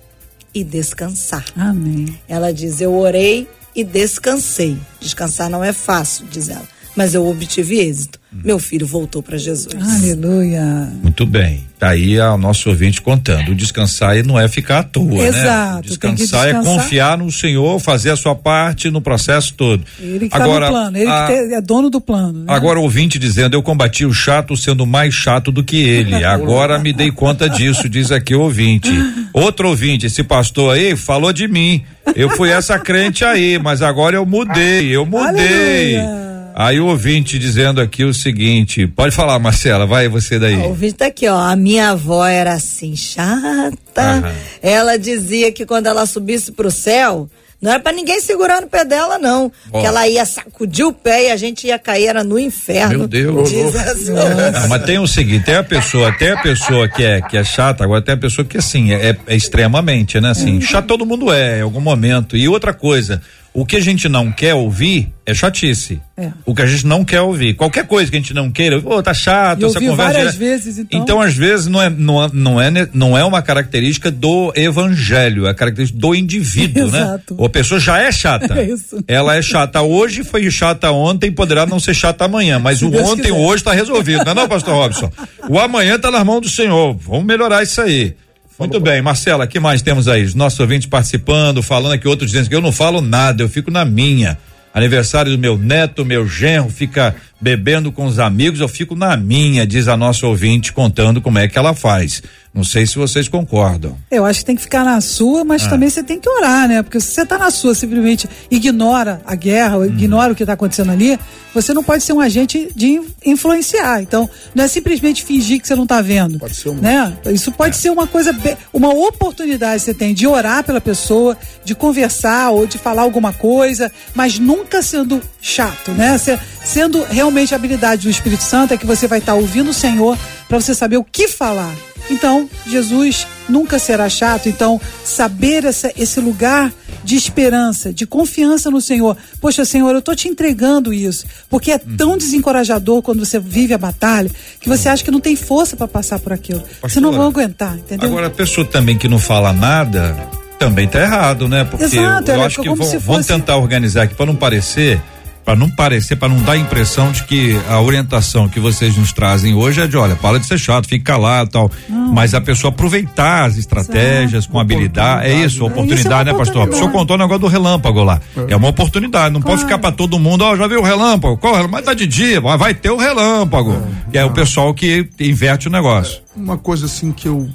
[0.55, 1.45] e descansar.
[1.57, 2.19] Amém.
[2.29, 4.79] Ela diz: Eu orei e descansei.
[5.01, 6.67] Descansar não é fácil, diz ela,
[6.97, 8.23] mas eu obtive êxito.
[8.45, 9.69] Meu filho voltou para Jesus.
[9.75, 10.89] Aleluia.
[11.03, 11.63] Muito bem.
[11.79, 13.53] Tá aí o nosso ouvinte contando.
[13.53, 15.83] O descansar não é ficar à toa, Exato, né?
[15.83, 16.65] que Descansar, é descansar.
[16.83, 19.85] confiar no Senhor, fazer a sua parte no processo todo.
[20.01, 22.41] Ele que Agora, tá no plano, ele a- que é dono do plano.
[22.41, 22.47] né?
[22.49, 26.15] Agora, ouvinte dizendo, eu combati o chato sendo mais chato do que ele.
[26.25, 28.91] Agora me dei conta disso, diz aqui o ouvinte.
[29.33, 31.83] Outro ouvinte, esse pastor aí falou de mim.
[32.17, 35.97] Eu fui essa crente aí, mas agora eu mudei, eu mudei.
[35.99, 36.34] Aleluia.
[36.57, 40.55] Aí o ouvinte dizendo aqui o seguinte, pode falar, Marcela, vai você daí.
[40.55, 41.37] O ouvinte tá aqui, ó.
[41.37, 43.75] A minha avó era assim, chata.
[43.97, 44.33] Aham.
[44.63, 47.29] Ela dizia que quando ela subisse pro céu,
[47.61, 49.51] não era pra ninguém segurar no pé dela, não.
[49.73, 49.81] Ó.
[49.81, 52.99] Que ela ia sacudir o pé e a gente ia cair era no inferno.
[52.99, 53.51] Meu Deus.
[53.51, 57.21] Diz essa Não, mas tem o seguinte, tem a pessoa, tem a pessoa que é,
[57.21, 60.31] que é chata, agora tem a pessoa que assim, é, é extremamente, né?
[60.31, 62.37] Assim, chato todo mundo é, em algum momento.
[62.37, 63.21] E outra coisa,
[63.55, 66.01] o que a gente não quer ouvir é chatice.
[66.17, 66.31] É.
[66.45, 67.55] O que a gente não quer ouvir.
[67.55, 70.13] Qualquer coisa que a gente não queira, ô, tá chato, E essa ouvi conversa.
[70.13, 71.01] várias vezes, então.
[71.01, 75.55] Então, às vezes, não é, não, não, é, não é uma característica do evangelho, é
[75.55, 76.99] característica do indivíduo, né?
[76.99, 77.35] Exato.
[77.39, 78.59] Ou a pessoa já é chata.
[78.61, 79.03] É isso.
[79.09, 82.91] Ela é chata hoje, foi chata ontem, poderá não ser chata amanhã, mas Se o
[82.91, 83.33] Deus ontem, quiser.
[83.39, 85.11] hoje está resolvido, não é não, pastor Robson?
[85.49, 86.95] O amanhã está nas mãos do Senhor.
[86.97, 88.15] Vamos melhorar isso aí.
[88.59, 90.23] Muito bem, Marcela, que mais temos aí?
[90.23, 93.71] Os nossos ouvintes participando, falando aqui, outros dizendo que eu não falo nada, eu fico
[93.71, 94.39] na minha.
[94.73, 97.15] Aniversário do meu neto, meu genro, fica
[97.49, 101.47] bebendo com os amigos, eu fico na minha, diz a nossa ouvinte, contando como é
[101.47, 102.23] que ela faz.
[102.55, 103.99] Não sei se vocês concordam.
[104.11, 105.45] Eu acho que tem que ficar na sua, Ah.
[105.45, 106.83] mas também você tem que orar, né?
[106.83, 109.81] Porque se você tá na sua, simplesmente ignora a guerra, Hum.
[109.81, 111.19] ou ignora o que tá acontecendo ali,
[111.53, 114.01] você não pode ser um agente de in- influenciar.
[114.01, 116.39] Então, não é simplesmente fingir que você não tá vendo.
[116.39, 117.13] Pode ser uma- Né?
[117.27, 117.53] Isso É.
[117.53, 118.35] pode ser uma coisa,
[118.73, 123.33] uma oportunidade que você tem de orar pela pessoa, de conversar ou de falar alguma
[123.33, 126.17] coisa, mas nunca sendo chato, né?
[126.17, 129.75] Se- sendo realmente a habilidade do Espírito Santo é que você vai estar ouvindo o
[129.75, 130.17] Senhor
[130.49, 131.71] para você saber o que falar.
[132.11, 134.49] Então, Jesus nunca será chato.
[134.49, 136.73] Então, saber essa, esse lugar
[137.03, 139.17] de esperança, de confiança no Senhor.
[139.41, 141.27] Poxa, Senhor, eu tô te entregando isso.
[141.51, 141.97] Porque é Uhum.
[141.97, 144.31] tão desencorajador quando você vive a batalha
[144.61, 146.63] que você acha que não tem força para passar por aquilo.
[146.83, 148.09] você não vai aguentar, entendeu?
[148.09, 150.15] Agora, a pessoa também que não fala nada,
[150.59, 151.65] também tá errado, né?
[151.65, 154.27] Porque Exato, eu, eu ela acho que vão, se vão fosse- tentar organizar aqui para
[154.27, 155.01] não parecer,
[155.45, 159.13] para não parecer, para não dar a impressão de que a orientação que vocês nos
[159.13, 161.71] trazem hoje é de, olha, para de ser chato, fica calado, tal.
[161.89, 166.25] Mas a pessoa aproveitar as estratégias com habilidade, é isso, Oportunidade, oportunidade, né?
[166.25, 166.69] né, Isso é uma pastor?
[166.69, 166.99] O senhor oportunidade.
[166.99, 168.21] contou o negócio do relâmpago lá.
[168.49, 171.37] É, uma oportunidade, não pode ficar para todo mundo, ó, já viu o relâmpago?
[171.37, 171.77] Qual relâmpago?
[171.77, 173.77] Mas tá de dia, vai ter o relâmpago.
[174.11, 176.23] Que é o pessoal que inverte o negócio.
[176.35, 177.49] Uma coisa assim que eu.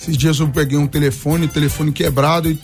[0.00, 2.58] Esses dias eu peguei um telefone, telefone quebrado e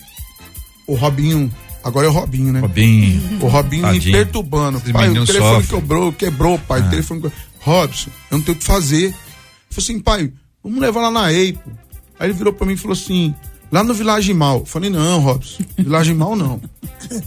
[0.86, 1.52] o Robinho.
[1.84, 2.60] Agora é o Robinho, né?
[2.60, 3.42] Robinho.
[3.42, 4.16] O Robinho me Tadinho.
[4.16, 4.78] perturbando.
[4.78, 5.80] Esses pai, o telefone sofrem.
[5.80, 6.80] quebrou, quebrou, pai.
[6.80, 6.86] Ah.
[6.86, 7.40] O telefone quebrou.
[7.60, 9.08] Robson, eu não tenho o que fazer.
[9.08, 10.32] Eu falei assim, pai,
[10.62, 11.70] vamos levar lá na EIPO.
[12.18, 13.34] Aí ele virou pra mim e falou assim,
[13.70, 14.60] lá no Village Mal.
[14.60, 16.60] Eu falei, não, Robson, Village Mal não.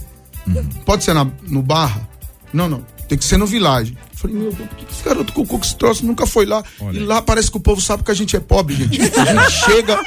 [0.84, 2.08] Pode ser na, no Barra?
[2.52, 2.84] Não, não.
[3.08, 3.96] Tem que ser no Village.
[4.18, 6.60] Falei, meu Deus, por que esse garoto cocô que esse troço nunca foi lá?
[6.92, 9.00] E lá parece que o povo sabe que a gente é pobre, gente.
[9.00, 10.00] A gente chega,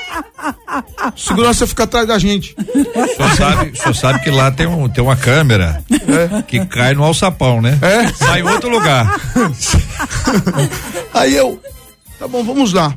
[1.15, 2.53] segurança fica atrás da gente.
[2.57, 5.81] O senhor sabe, senhor sabe que lá tem, um, tem uma câmera
[6.45, 7.79] que cai no alçapão, né?
[7.81, 8.11] É.
[8.11, 9.17] Sai em outro lugar.
[11.15, 11.57] Aí eu,
[12.19, 12.93] tá bom, vamos lá.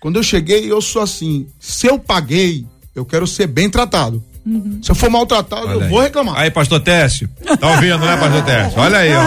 [0.00, 4.22] Quando eu cheguei, eu sou assim, se eu paguei, eu quero ser bem tratado.
[4.82, 6.06] Se eu for maltratado, eu Olha vou aí.
[6.06, 6.36] reclamar.
[6.36, 7.28] Aí, pastor Técio.
[7.60, 8.80] Tá ouvindo, né, pastor Técio?
[8.80, 9.20] Olha aí, ó.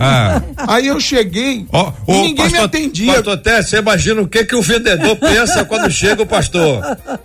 [0.00, 0.42] Ah.
[0.68, 3.14] Aí eu cheguei Ó, e ninguém me pastor- atendia.
[3.14, 6.80] Pastor Tess, você imagina o que que o vendedor pensa quando chega o pastor?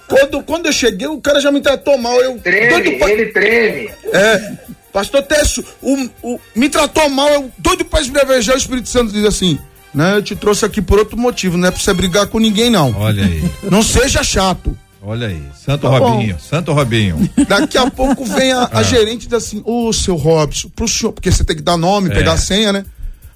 [0.07, 2.15] Quando, quando eu cheguei, o cara já me tratou mal.
[2.19, 3.89] Eu, Treme, doido pra- ele treme.
[4.13, 4.51] É,
[4.91, 9.23] pastor Técio, o, o- me tratou mal, eu doido pra esbrevejar, o Espírito Santo diz
[9.23, 9.57] assim,
[9.93, 12.69] né, eu te trouxe aqui por outro motivo, não é pra você brigar com ninguém
[12.69, 12.93] não.
[12.97, 13.41] Olha aí.
[13.69, 14.77] Não seja chato.
[15.03, 15.41] Olha aí.
[15.65, 16.11] Santo Tá bom.
[16.11, 16.37] Robinho.
[16.39, 17.29] Santo Robinho.
[17.47, 18.69] Daqui a pouco vem a, Ah.
[18.79, 21.77] a gerente e diz assim, ô seu Robson, pro senhor, porque você tem que dar
[21.77, 22.13] nome, É.
[22.13, 22.85] pegar a senha, né?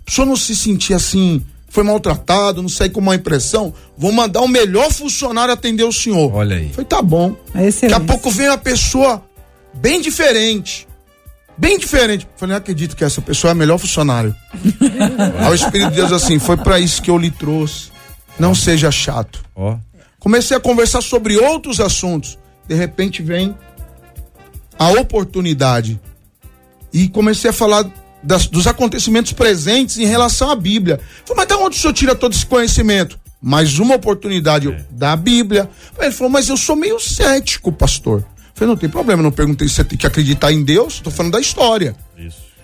[0.05, 4.41] Pro senhor não se sentir assim, foi maltratado, não sair com uma impressão, vou mandar
[4.41, 6.33] o melhor funcionário atender o senhor.
[6.35, 6.69] Olha aí.
[6.71, 7.35] Foi, tá bom.
[7.55, 9.23] É Daqui a pouco vem uma pessoa
[9.73, 10.87] bem diferente.
[11.57, 12.27] Bem diferente.
[12.35, 14.35] Falei, não acredito que essa pessoa é a melhor funcionário.
[15.39, 17.89] Aí o Espírito de Deus assim, foi pra isso que eu lhe trouxe.
[18.37, 19.41] Não seja chato.
[19.55, 19.77] Ó.
[20.25, 22.35] Comecei a conversar sobre outros assuntos.
[22.67, 23.55] De repente vem
[24.79, 25.99] a oportunidade.
[26.91, 27.85] E comecei a falar
[28.23, 30.99] das- dos acontecimentos presentes em relação à Bíblia.
[31.23, 33.19] Falei, mas de onde o senhor tira todo esse conhecimento?
[33.39, 35.69] Mais uma oportunidade eu, da Bíblia.
[35.99, 38.21] Ele falou, mas eu sou meio cético, pastor.
[38.21, 41.13] Eu Falei, não tem problema, não perguntei se você tem que acreditar em Deus, estou
[41.13, 41.95] falando da história.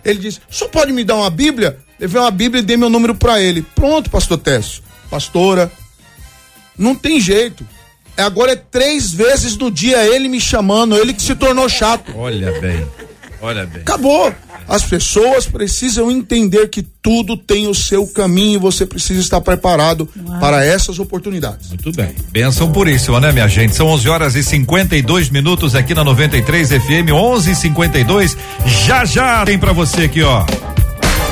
[0.04, 1.78] Ele disse, o senhor pode me dar uma Bíblia?
[2.00, 3.62] Levei uma Bíblia e dei meu número para ele.
[3.76, 4.82] Pronto, pastor Técio.
[5.12, 5.72] Pastora,
[6.78, 7.66] não tem jeito.
[8.18, 12.14] É, Agora é três vezes no dia ele me chamando, ele que se tornou chato.
[12.16, 12.86] Olha bem.
[13.42, 13.82] Olha bem.
[13.82, 14.34] Acabou.
[14.68, 20.08] As pessoas precisam entender que tudo tem o seu caminho e você precisa estar preparado
[20.40, 21.70] para essas oportunidades.
[21.70, 22.16] Muito bem.
[22.32, 23.76] Benção puríssima, né, minha gente?
[23.76, 28.38] São 11 horas e 52 minutos aqui na 93 FM, 11 e 52
[28.86, 30.46] Já já tem pra você aqui, ó.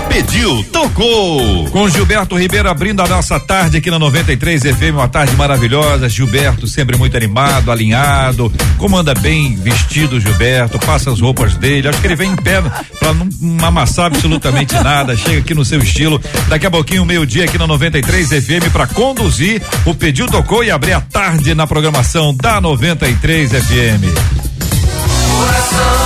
[0.10, 1.70] Pediu, tocou.
[1.70, 6.10] Com Gilberto Ribeiro abrindo a nossa tarde aqui na 93 FM, uma tarde maravilhosa.
[6.10, 11.88] Gilberto sempre muito animado, alinhado, comanda bem vestido Gilberto, passa as roupas dele.
[11.88, 12.62] Acho que ele vem em pé
[13.14, 15.16] não, não amassar absolutamente nada.
[15.16, 16.20] Chega aqui no seu estilo.
[16.47, 20.93] Daqui a pouquinho, meio-dia aqui na 93 FM para conduzir o Pediu Tocou e abrir
[20.93, 24.03] a tarde na programação da 93 FM.
[25.38, 25.99] Coração,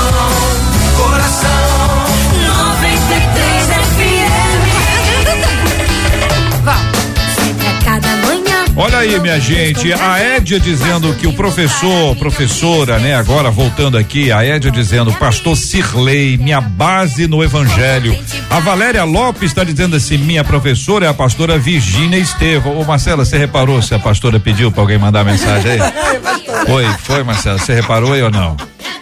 [8.75, 14.31] Olha aí, minha gente, a Édia dizendo que o professor, professora, né, agora voltando aqui,
[14.31, 18.17] a Édia dizendo, pastor Cirlei, minha base no evangelho.
[18.49, 22.79] A Valéria Lopes está dizendo assim, minha professora é a pastora Virgínia Estevão.
[22.79, 25.79] Ô Marcela, você reparou se a pastora pediu para alguém mandar mensagem aí?
[26.65, 28.55] Foi, foi, Marcela, você reparou aí ou não?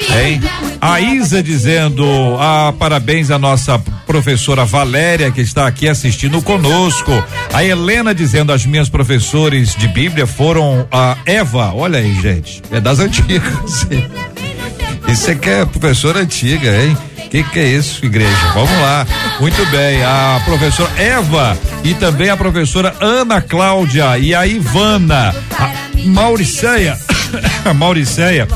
[0.10, 0.42] Hein?
[0.80, 2.06] A Isa dizendo,
[2.40, 7.12] ah, parabéns à nossa professora Valéria que está aqui assistindo conosco.
[7.54, 12.80] A Helena dizendo, as minhas professores de Bíblia foram a Eva, olha aí, gente, é
[12.80, 13.88] das antigas.
[15.08, 16.98] Isso é que é professora antiga, hein?
[17.30, 18.36] Que que é isso, igreja?
[18.54, 19.08] Vamos lá.
[19.40, 20.04] Muito bem.
[20.04, 25.34] A professora Eva e também a professora Ana Cláudia e a Ivana.
[25.58, 25.72] A
[26.08, 26.98] Mauriceia.
[27.64, 28.48] A Mauriceia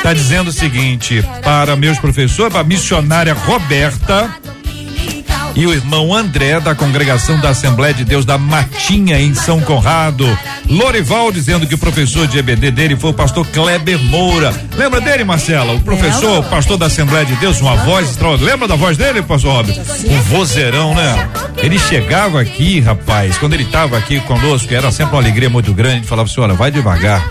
[0.00, 4.34] está dizendo o seguinte: para meus professores, para a missionária Roberta
[5.54, 10.26] e o irmão André da congregação da Assembleia de Deus da Matinha em São Conrado.
[10.68, 14.52] Lorival dizendo que o professor de EBD dele foi o pastor Kleber Moura.
[14.76, 15.72] Lembra dele, Marcela?
[15.74, 18.52] O professor, o pastor da Assembleia de Deus, uma voz extraordinária.
[18.52, 19.80] Lembra da voz dele, pastor Robson?
[20.08, 21.28] Um vozeirão, né?
[21.58, 26.06] Ele chegava aqui, rapaz, quando ele estava aqui conosco, era sempre uma alegria muito grande.
[26.06, 27.30] Falava assim: olha, vai devagar.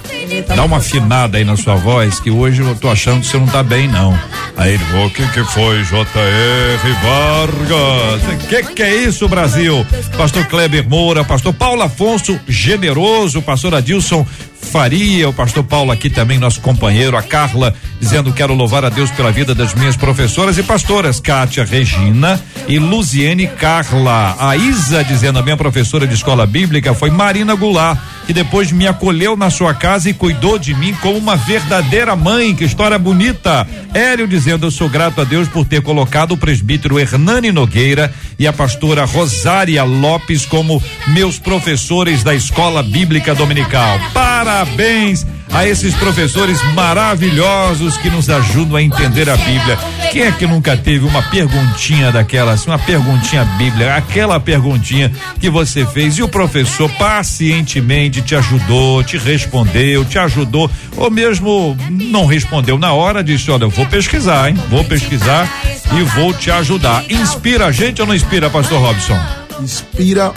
[0.55, 3.47] Dá uma afinada aí na sua voz, que hoje eu tô achando que você não
[3.47, 4.17] tá bem, não.
[4.57, 6.93] Aí ele, o que que foi, J.R.
[7.01, 8.08] Vargas?
[8.49, 9.85] Que que é isso, Brasil?
[10.17, 14.25] Pastor Kleber Moura, pastor Paulo Afonso Generoso, pastor Adilson
[14.61, 19.09] Faria, o pastor Paulo aqui também, nosso companheiro, a Carla, dizendo quero louvar a Deus
[19.11, 24.35] pela vida das minhas professoras e pastoras, Kátia Regina e Luziene Carla.
[24.39, 28.87] A Isa dizendo a minha professora de escola bíblica foi Marina Goulart, que depois me
[28.87, 32.53] acolheu na sua casa e cuidou de mim como uma verdadeira mãe.
[32.53, 33.67] Que história bonita.
[33.91, 38.47] Hélio dizendo eu sou grato a Deus por ter colocado o presbítero Hernani Nogueira e
[38.47, 43.99] a pastora Rosária Lopes como meus professores da escola bíblica dominical.
[44.13, 49.77] Parabéns a esses professores maravilhosos que nos ajudam a entender a Bíblia.
[50.11, 55.85] Quem é que nunca teve uma perguntinha daquelas, uma perguntinha bíblica, aquela perguntinha que você
[55.85, 62.77] fez e o professor pacientemente te ajudou, te respondeu, te ajudou, ou mesmo não respondeu
[62.77, 64.57] na hora, disse: Olha, eu vou pesquisar, hein?
[64.69, 65.49] Vou pesquisar
[65.97, 67.03] e vou te ajudar.
[67.09, 69.19] Inspira a gente ou não inspira, Pastor Robson?
[69.61, 70.31] Inspira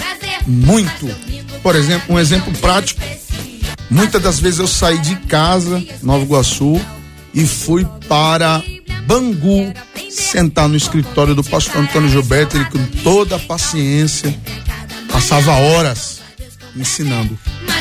[0.47, 1.09] muito.
[1.63, 3.01] Por exemplo, um exemplo prático.
[3.93, 6.81] Muitas das vezes eu saí de casa, Nova Iguaçu,
[7.35, 8.63] e fui para
[9.07, 9.71] Bangu,
[10.11, 14.35] sentar no escritório do pastor Antônio Gilberto, ele com toda a paciência,
[15.11, 16.22] passava horas
[16.77, 17.39] ensinando.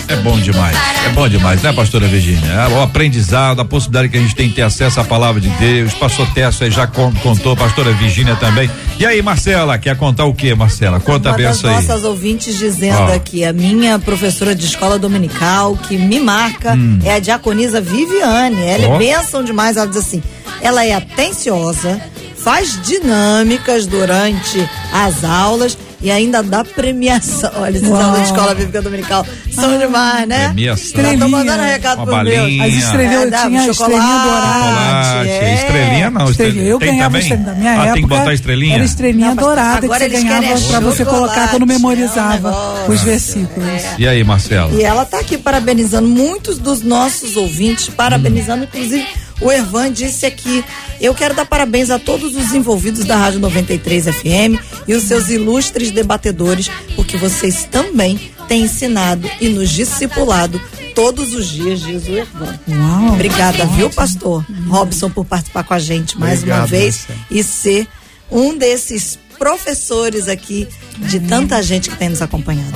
[0.08, 0.76] É bom demais,
[1.06, 2.52] é bom demais, né, pastora Virgínia?
[2.52, 5.48] É O aprendizado, a possibilidade que a gente tem de ter acesso à palavra de
[5.52, 8.70] Deus, pastor Tessa aí já con- contou, pastora Virgínia também.
[9.00, 11.00] E aí, Marcela, quer contar o que, Marcela?
[11.00, 11.76] Conta a Uma das benção aí.
[11.88, 13.14] nossas ouvintes dizendo Ó.
[13.14, 18.62] aqui, a minha professora de escola dominical, que me marca, é a diaconisa Viviane.
[18.64, 18.92] Ela Hum.
[18.92, 18.96] Ó.
[18.96, 19.78] é bênção demais.
[19.78, 20.22] Ela diz assim:
[20.62, 22.02] ela é atenciosa,
[22.38, 27.52] faz dinâmicas durante as aulas e ainda dá premiação.
[27.56, 28.00] Olha, esses Uau.
[28.02, 30.48] alunos de escola bíblica dominical são demais, né?
[30.50, 31.02] Premiação.
[31.04, 32.44] Já tô mandando recado balinha.
[32.44, 32.62] meus.
[32.62, 34.54] As estrelinhas, É, dá tinha chocolate, estrelinha dourada.
[34.54, 35.54] Chocolate, é.
[35.56, 36.64] estrelinha não, Estrelinha.
[36.66, 37.22] Eu tem ganhava também?
[37.22, 37.94] estrelinha da minha ah, época.
[37.94, 38.76] tem que botar estrelinha?
[38.76, 42.52] Era estrelinha Não, dourada que agora você ganhava querem pra você colocar quando memorizava é
[42.52, 42.94] um negócio.
[42.94, 43.68] os versículos.
[43.98, 44.72] E aí, Marcela?
[44.74, 49.06] E ela está aqui parabenizando muitos dos nossos ouvintes, parabenizando, inclusive
[49.42, 50.64] o Ervan disse aqui.
[51.00, 55.30] Eu quero dar parabéns a todos os envolvidos da Rádio 93 FM e os seus
[55.30, 60.62] ilustres debatedores, porque vocês também têm ensinado e nos discipulado
[60.94, 62.60] todos os dias, diz o Ervan.
[62.68, 63.14] Uau.
[63.14, 67.20] Obrigada, viu, pastor Robson, por participar com a gente mais uma Obrigado, vez Marcelo.
[67.32, 67.88] e ser
[68.30, 70.68] um desses professores aqui
[70.98, 72.72] de tanta gente que tem nos acompanhado.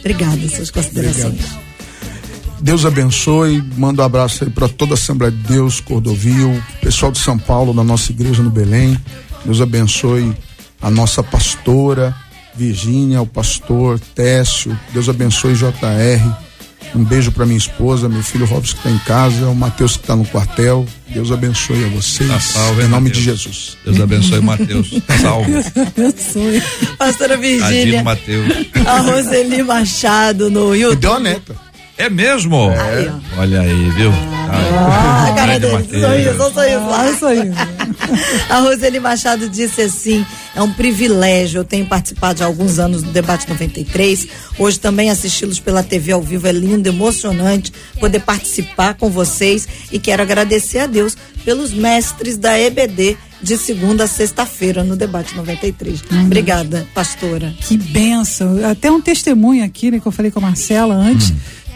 [0.00, 1.40] Obrigada, suas considerações.
[2.62, 7.18] Deus abençoe, manda um abraço aí para toda a Assembleia de Deus, Cordovil, pessoal de
[7.18, 8.96] São Paulo, da nossa igreja no Belém.
[9.44, 10.32] Deus abençoe
[10.80, 12.14] a nossa pastora
[12.54, 14.78] Virgínia, o pastor Técio.
[14.92, 16.32] Deus abençoe JR.
[16.94, 20.02] Um beijo para minha esposa, meu filho Robson que está em casa, o Matheus que
[20.02, 20.86] está no quartel.
[21.08, 22.28] Deus abençoe a vocês.
[22.30, 23.18] Tá salvo, hein, em nome Mateus?
[23.18, 23.76] de Jesus.
[23.84, 24.90] Deus abençoe o Mateus.
[25.20, 25.52] Salve.
[25.96, 26.62] Abençoe.
[26.98, 28.04] Pastora Virgínia,
[28.86, 31.00] a Roseli Machado no E YouTube.
[31.00, 31.71] deu a neta.
[32.02, 32.68] É mesmo?
[32.70, 33.40] Aí, ó.
[33.42, 34.10] Olha aí, viu?
[34.50, 37.04] Ah, a cara dele, sorriso, sorriso lá.
[38.50, 41.60] A Roseli Machado disse assim: é um privilégio.
[41.60, 44.26] Eu tenho participado de alguns anos do Debate 93.
[44.58, 46.48] Hoje também assisti-los pela TV ao vivo.
[46.48, 49.68] É lindo, emocionante poder participar com vocês.
[49.92, 55.36] E quero agradecer a Deus pelos mestres da EBD de segunda a sexta-feira no Debate
[55.36, 56.02] 93.
[56.24, 57.52] Obrigada, pastora.
[57.60, 58.64] Que benção.
[58.70, 61.32] Até um testemunho aqui, né, que eu falei com a Marcela antes,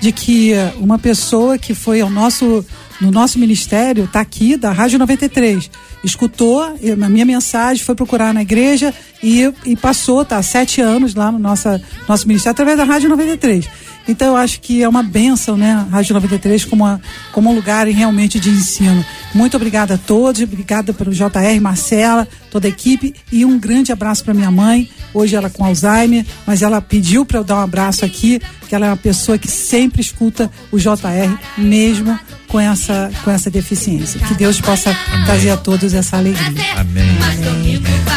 [0.07, 2.65] de que eh, uma pessoa que foi ao nosso,
[3.01, 5.69] no nosso ministério, está aqui, da Rádio 93,
[6.05, 10.81] escutou eh, a minha mensagem, foi procurar na igreja e, e passou, tá há sete
[10.81, 13.69] anos lá no nossa, nosso ministério, através da Rádio 93.
[14.09, 17.01] Então eu acho que é uma benção, né, a Rádio 93 como, uma,
[17.33, 19.05] como um lugar realmente de ensino.
[19.35, 24.25] Muito obrigada a todos, obrigada pelo JR, Marcela, toda a equipe e um grande abraço
[24.25, 24.89] para minha mãe.
[25.13, 28.87] Hoje ela com Alzheimer, mas ela pediu para eu dar um abraço aqui, que ela
[28.87, 34.21] é uma pessoa que sempre escuta o JR, mesmo com essa, com essa deficiência.
[34.21, 36.47] Que Deus possa trazer a todos essa alegria.
[36.77, 37.17] Amém.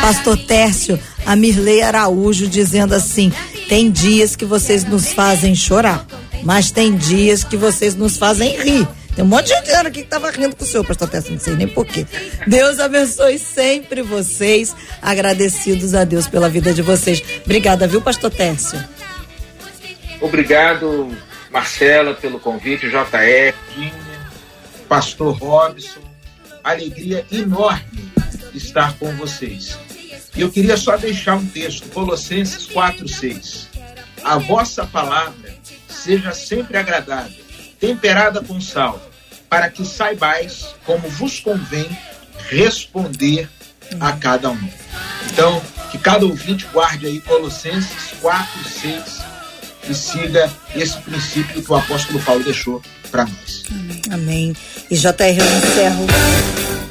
[0.01, 3.31] Pastor Tércio, a Mirlei Araújo dizendo assim:
[3.69, 6.03] tem dias que vocês nos fazem chorar,
[6.43, 8.87] mas tem dias que vocês nos fazem rir.
[9.15, 11.39] Tem um monte de gente aqui que tava rindo com o senhor, pastor Tércio, não
[11.39, 12.03] sei nem porquê.
[12.47, 17.23] Deus abençoe sempre vocês, agradecidos a Deus pela vida de vocês.
[17.45, 18.83] Obrigada, viu, pastor Tércio?
[20.19, 21.15] Obrigado,
[21.51, 23.53] Marcela, pelo convite, JR,
[24.87, 26.01] Pastor Robson.
[26.63, 28.11] Alegria enorme
[28.55, 29.77] estar com vocês.
[30.39, 33.67] E eu queria só deixar um texto, Colossenses 4:6.
[34.23, 35.53] A vossa palavra
[35.89, 37.43] seja sempre agradável,
[37.77, 39.05] temperada com sal,
[39.49, 41.89] para que saibais como vos convém
[42.47, 43.49] responder
[43.99, 44.69] a cada um.
[45.29, 45.61] Então,
[45.91, 49.21] que cada ouvinte guarde aí Colossenses 4:6
[49.89, 53.63] e siga esse princípio que o apóstolo Paulo deixou para nós.
[54.09, 54.55] Amém.
[54.89, 56.05] E JR, eu encerro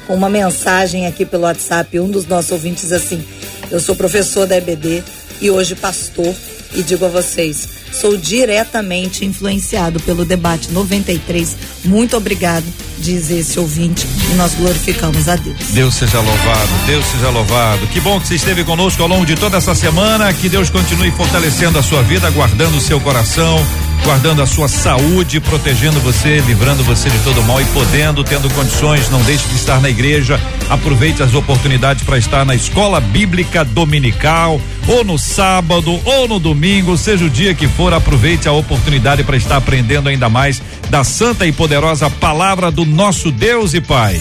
[0.07, 1.99] com uma mensagem aqui pelo WhatsApp.
[1.99, 3.23] Um dos nossos ouvintes assim:
[3.69, 5.03] Eu sou professor da EBD
[5.41, 6.33] e hoje pastor,
[6.73, 11.55] e digo a vocês, sou diretamente influenciado pelo debate 93.
[11.85, 12.65] Muito obrigado,
[12.97, 15.57] diz esse ouvinte, e nós glorificamos a Deus.
[15.71, 17.87] Deus seja louvado, Deus seja louvado.
[17.87, 20.33] Que bom que você esteve conosco ao longo de toda essa semana.
[20.33, 23.57] Que Deus continue fortalecendo a sua vida, guardando o seu coração.
[24.03, 29.09] Guardando a sua saúde, protegendo você, livrando você de todo mal e podendo, tendo condições,
[29.09, 30.39] não deixe de estar na igreja.
[30.69, 36.97] Aproveite as oportunidades para estar na escola bíblica dominical, ou no sábado, ou no domingo,
[36.97, 41.45] seja o dia que for, aproveite a oportunidade para estar aprendendo ainda mais da santa
[41.45, 44.19] e poderosa palavra do nosso Deus e Pai.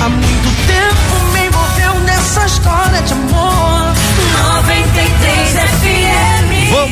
[0.00, 1.11] Há muito tempo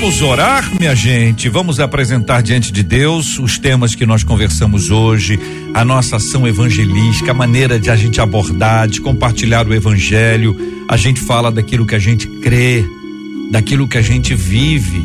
[0.01, 1.51] Vamos orar, minha gente.
[1.51, 5.39] Vamos apresentar diante de Deus os temas que nós conversamos hoje,
[5.75, 10.57] a nossa ação evangelística, a maneira de a gente abordar, de compartilhar o evangelho.
[10.89, 12.83] A gente fala daquilo que a gente crê,
[13.51, 15.05] daquilo que a gente vive.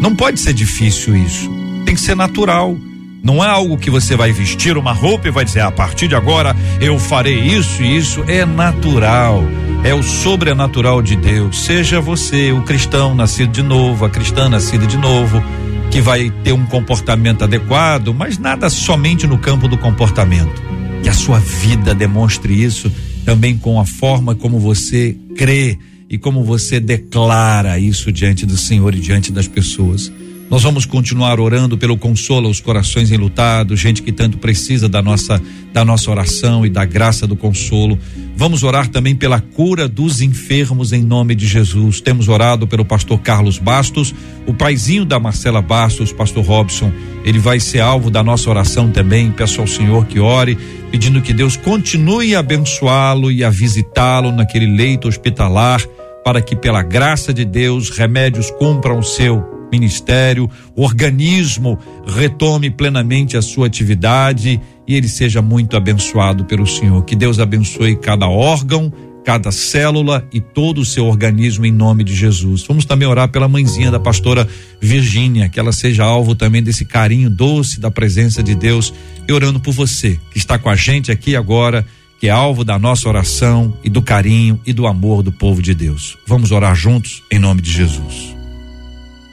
[0.00, 1.46] Não pode ser difícil isso.
[1.84, 2.78] Tem que ser natural.
[3.22, 6.14] Não é algo que você vai vestir uma roupa e vai dizer, a partir de
[6.14, 8.24] agora eu farei isso e isso.
[8.26, 9.44] É natural.
[9.84, 11.64] É o sobrenatural de Deus.
[11.64, 15.42] Seja você o cristão nascido de novo, a cristã nascida de novo,
[15.90, 20.62] que vai ter um comportamento adequado, mas nada somente no campo do comportamento.
[21.02, 22.90] Que a sua vida demonstre isso
[23.24, 28.94] também com a forma como você crê e como você declara isso diante do Senhor
[28.94, 30.12] e diante das pessoas.
[30.50, 35.40] Nós vamos continuar orando pelo consolo aos corações enlutados, gente que tanto precisa da nossa
[35.72, 37.96] da nossa oração e da graça do consolo.
[38.36, 42.00] Vamos orar também pela cura dos enfermos em nome de Jesus.
[42.00, 44.12] Temos orado pelo pastor Carlos Bastos,
[44.44, 46.90] o paizinho da Marcela Bastos, pastor Robson.
[47.24, 49.30] Ele vai ser alvo da nossa oração também.
[49.30, 50.58] Peço ao Senhor que ore,
[50.90, 55.80] pedindo que Deus continue a abençoá-lo e a visitá-lo naquele leito hospitalar,
[56.24, 63.42] para que pela graça de Deus remédios cumpram o seu ministério, organismo retome plenamente a
[63.42, 67.04] sua atividade e ele seja muito abençoado pelo Senhor.
[67.04, 68.92] Que Deus abençoe cada órgão,
[69.24, 72.64] cada célula e todo o seu organismo em nome de Jesus.
[72.66, 74.48] Vamos também orar pela mãezinha da pastora
[74.80, 78.92] Virgínia, que ela seja alvo também desse carinho doce da presença de Deus
[79.28, 81.86] e orando por você que está com a gente aqui agora
[82.20, 85.74] que é alvo da nossa oração e do carinho e do amor do povo de
[85.74, 86.18] Deus.
[86.26, 88.39] Vamos orar juntos em nome de Jesus.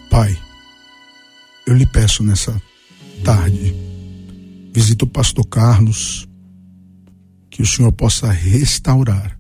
[0.10, 0.38] Pai,
[1.66, 2.60] eu lhe peço nessa
[3.24, 3.76] tarde,
[4.74, 6.28] visita o pastor Carlos,
[7.50, 9.38] que o Senhor possa restaurar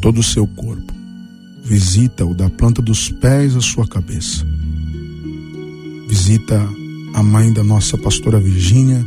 [0.00, 0.94] todo o seu corpo.
[1.64, 4.46] Visita-o da planta dos pés à sua cabeça.
[6.08, 6.56] Visita
[7.14, 9.04] a mãe da nossa pastora Virgínia,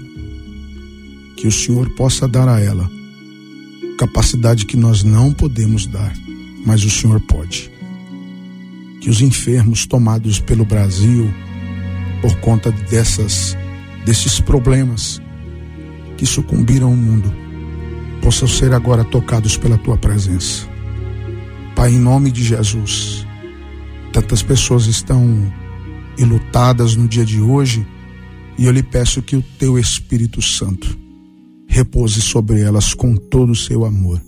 [1.37, 2.89] que o Senhor possa dar a ela
[3.97, 6.13] capacidade que nós não podemos dar,
[6.65, 7.69] mas o Senhor pode
[8.99, 11.31] que os enfermos tomados pelo Brasil
[12.21, 13.57] por conta dessas
[14.05, 15.21] desses problemas
[16.17, 17.33] que sucumbiram ao mundo
[18.21, 20.67] possam ser agora tocados pela tua presença.
[21.75, 23.25] Pai, em nome de Jesus,
[24.11, 25.53] tantas pessoas estão
[26.17, 27.85] ilutadas no dia de hoje
[28.57, 30.97] e eu lhe peço que o teu Espírito Santo
[31.67, 34.21] repouse sobre elas com todo o seu amor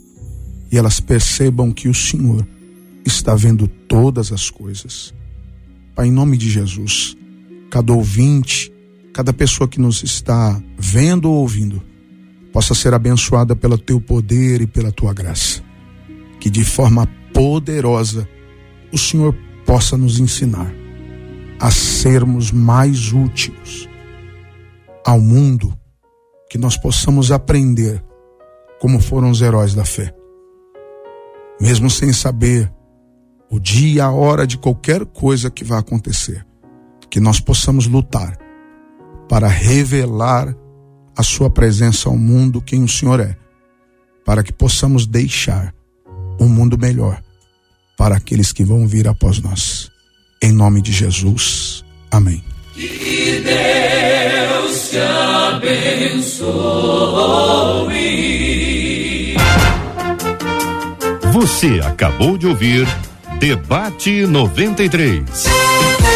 [0.72, 2.47] e elas percebam que o Senhor
[3.06, 5.14] está vendo todas as coisas.
[5.95, 7.16] Pai, em nome de Jesus,
[7.70, 8.72] cada ouvinte,
[9.14, 11.82] cada pessoa que nos está vendo ou ouvindo,
[12.52, 15.64] possa ser abençoada pelo teu poder e pela tua graça.
[16.39, 18.28] Que de forma poderosa
[18.91, 19.36] o Senhor
[19.66, 20.74] possa nos ensinar
[21.60, 23.88] a sermos mais úteis
[25.06, 25.78] ao mundo,
[26.49, 28.04] que nós possamos aprender
[28.80, 30.14] como foram os heróis da fé.
[31.60, 32.72] Mesmo sem saber
[33.52, 36.45] o dia a hora de qualquer coisa que vai acontecer,
[37.10, 38.38] que nós possamos lutar
[39.28, 40.56] para revelar
[41.18, 43.36] a sua presença ao mundo, quem o Senhor é,
[44.26, 45.76] para que possamos deixar
[46.39, 47.22] um mundo melhor
[47.97, 49.91] para aqueles que vão vir após nós.
[50.41, 51.84] Em nome de Jesus.
[52.10, 52.41] Amém.
[52.74, 56.52] Que Deus te abençoe.
[61.34, 62.88] Você acabou de ouvir
[63.42, 66.11] Debate 93.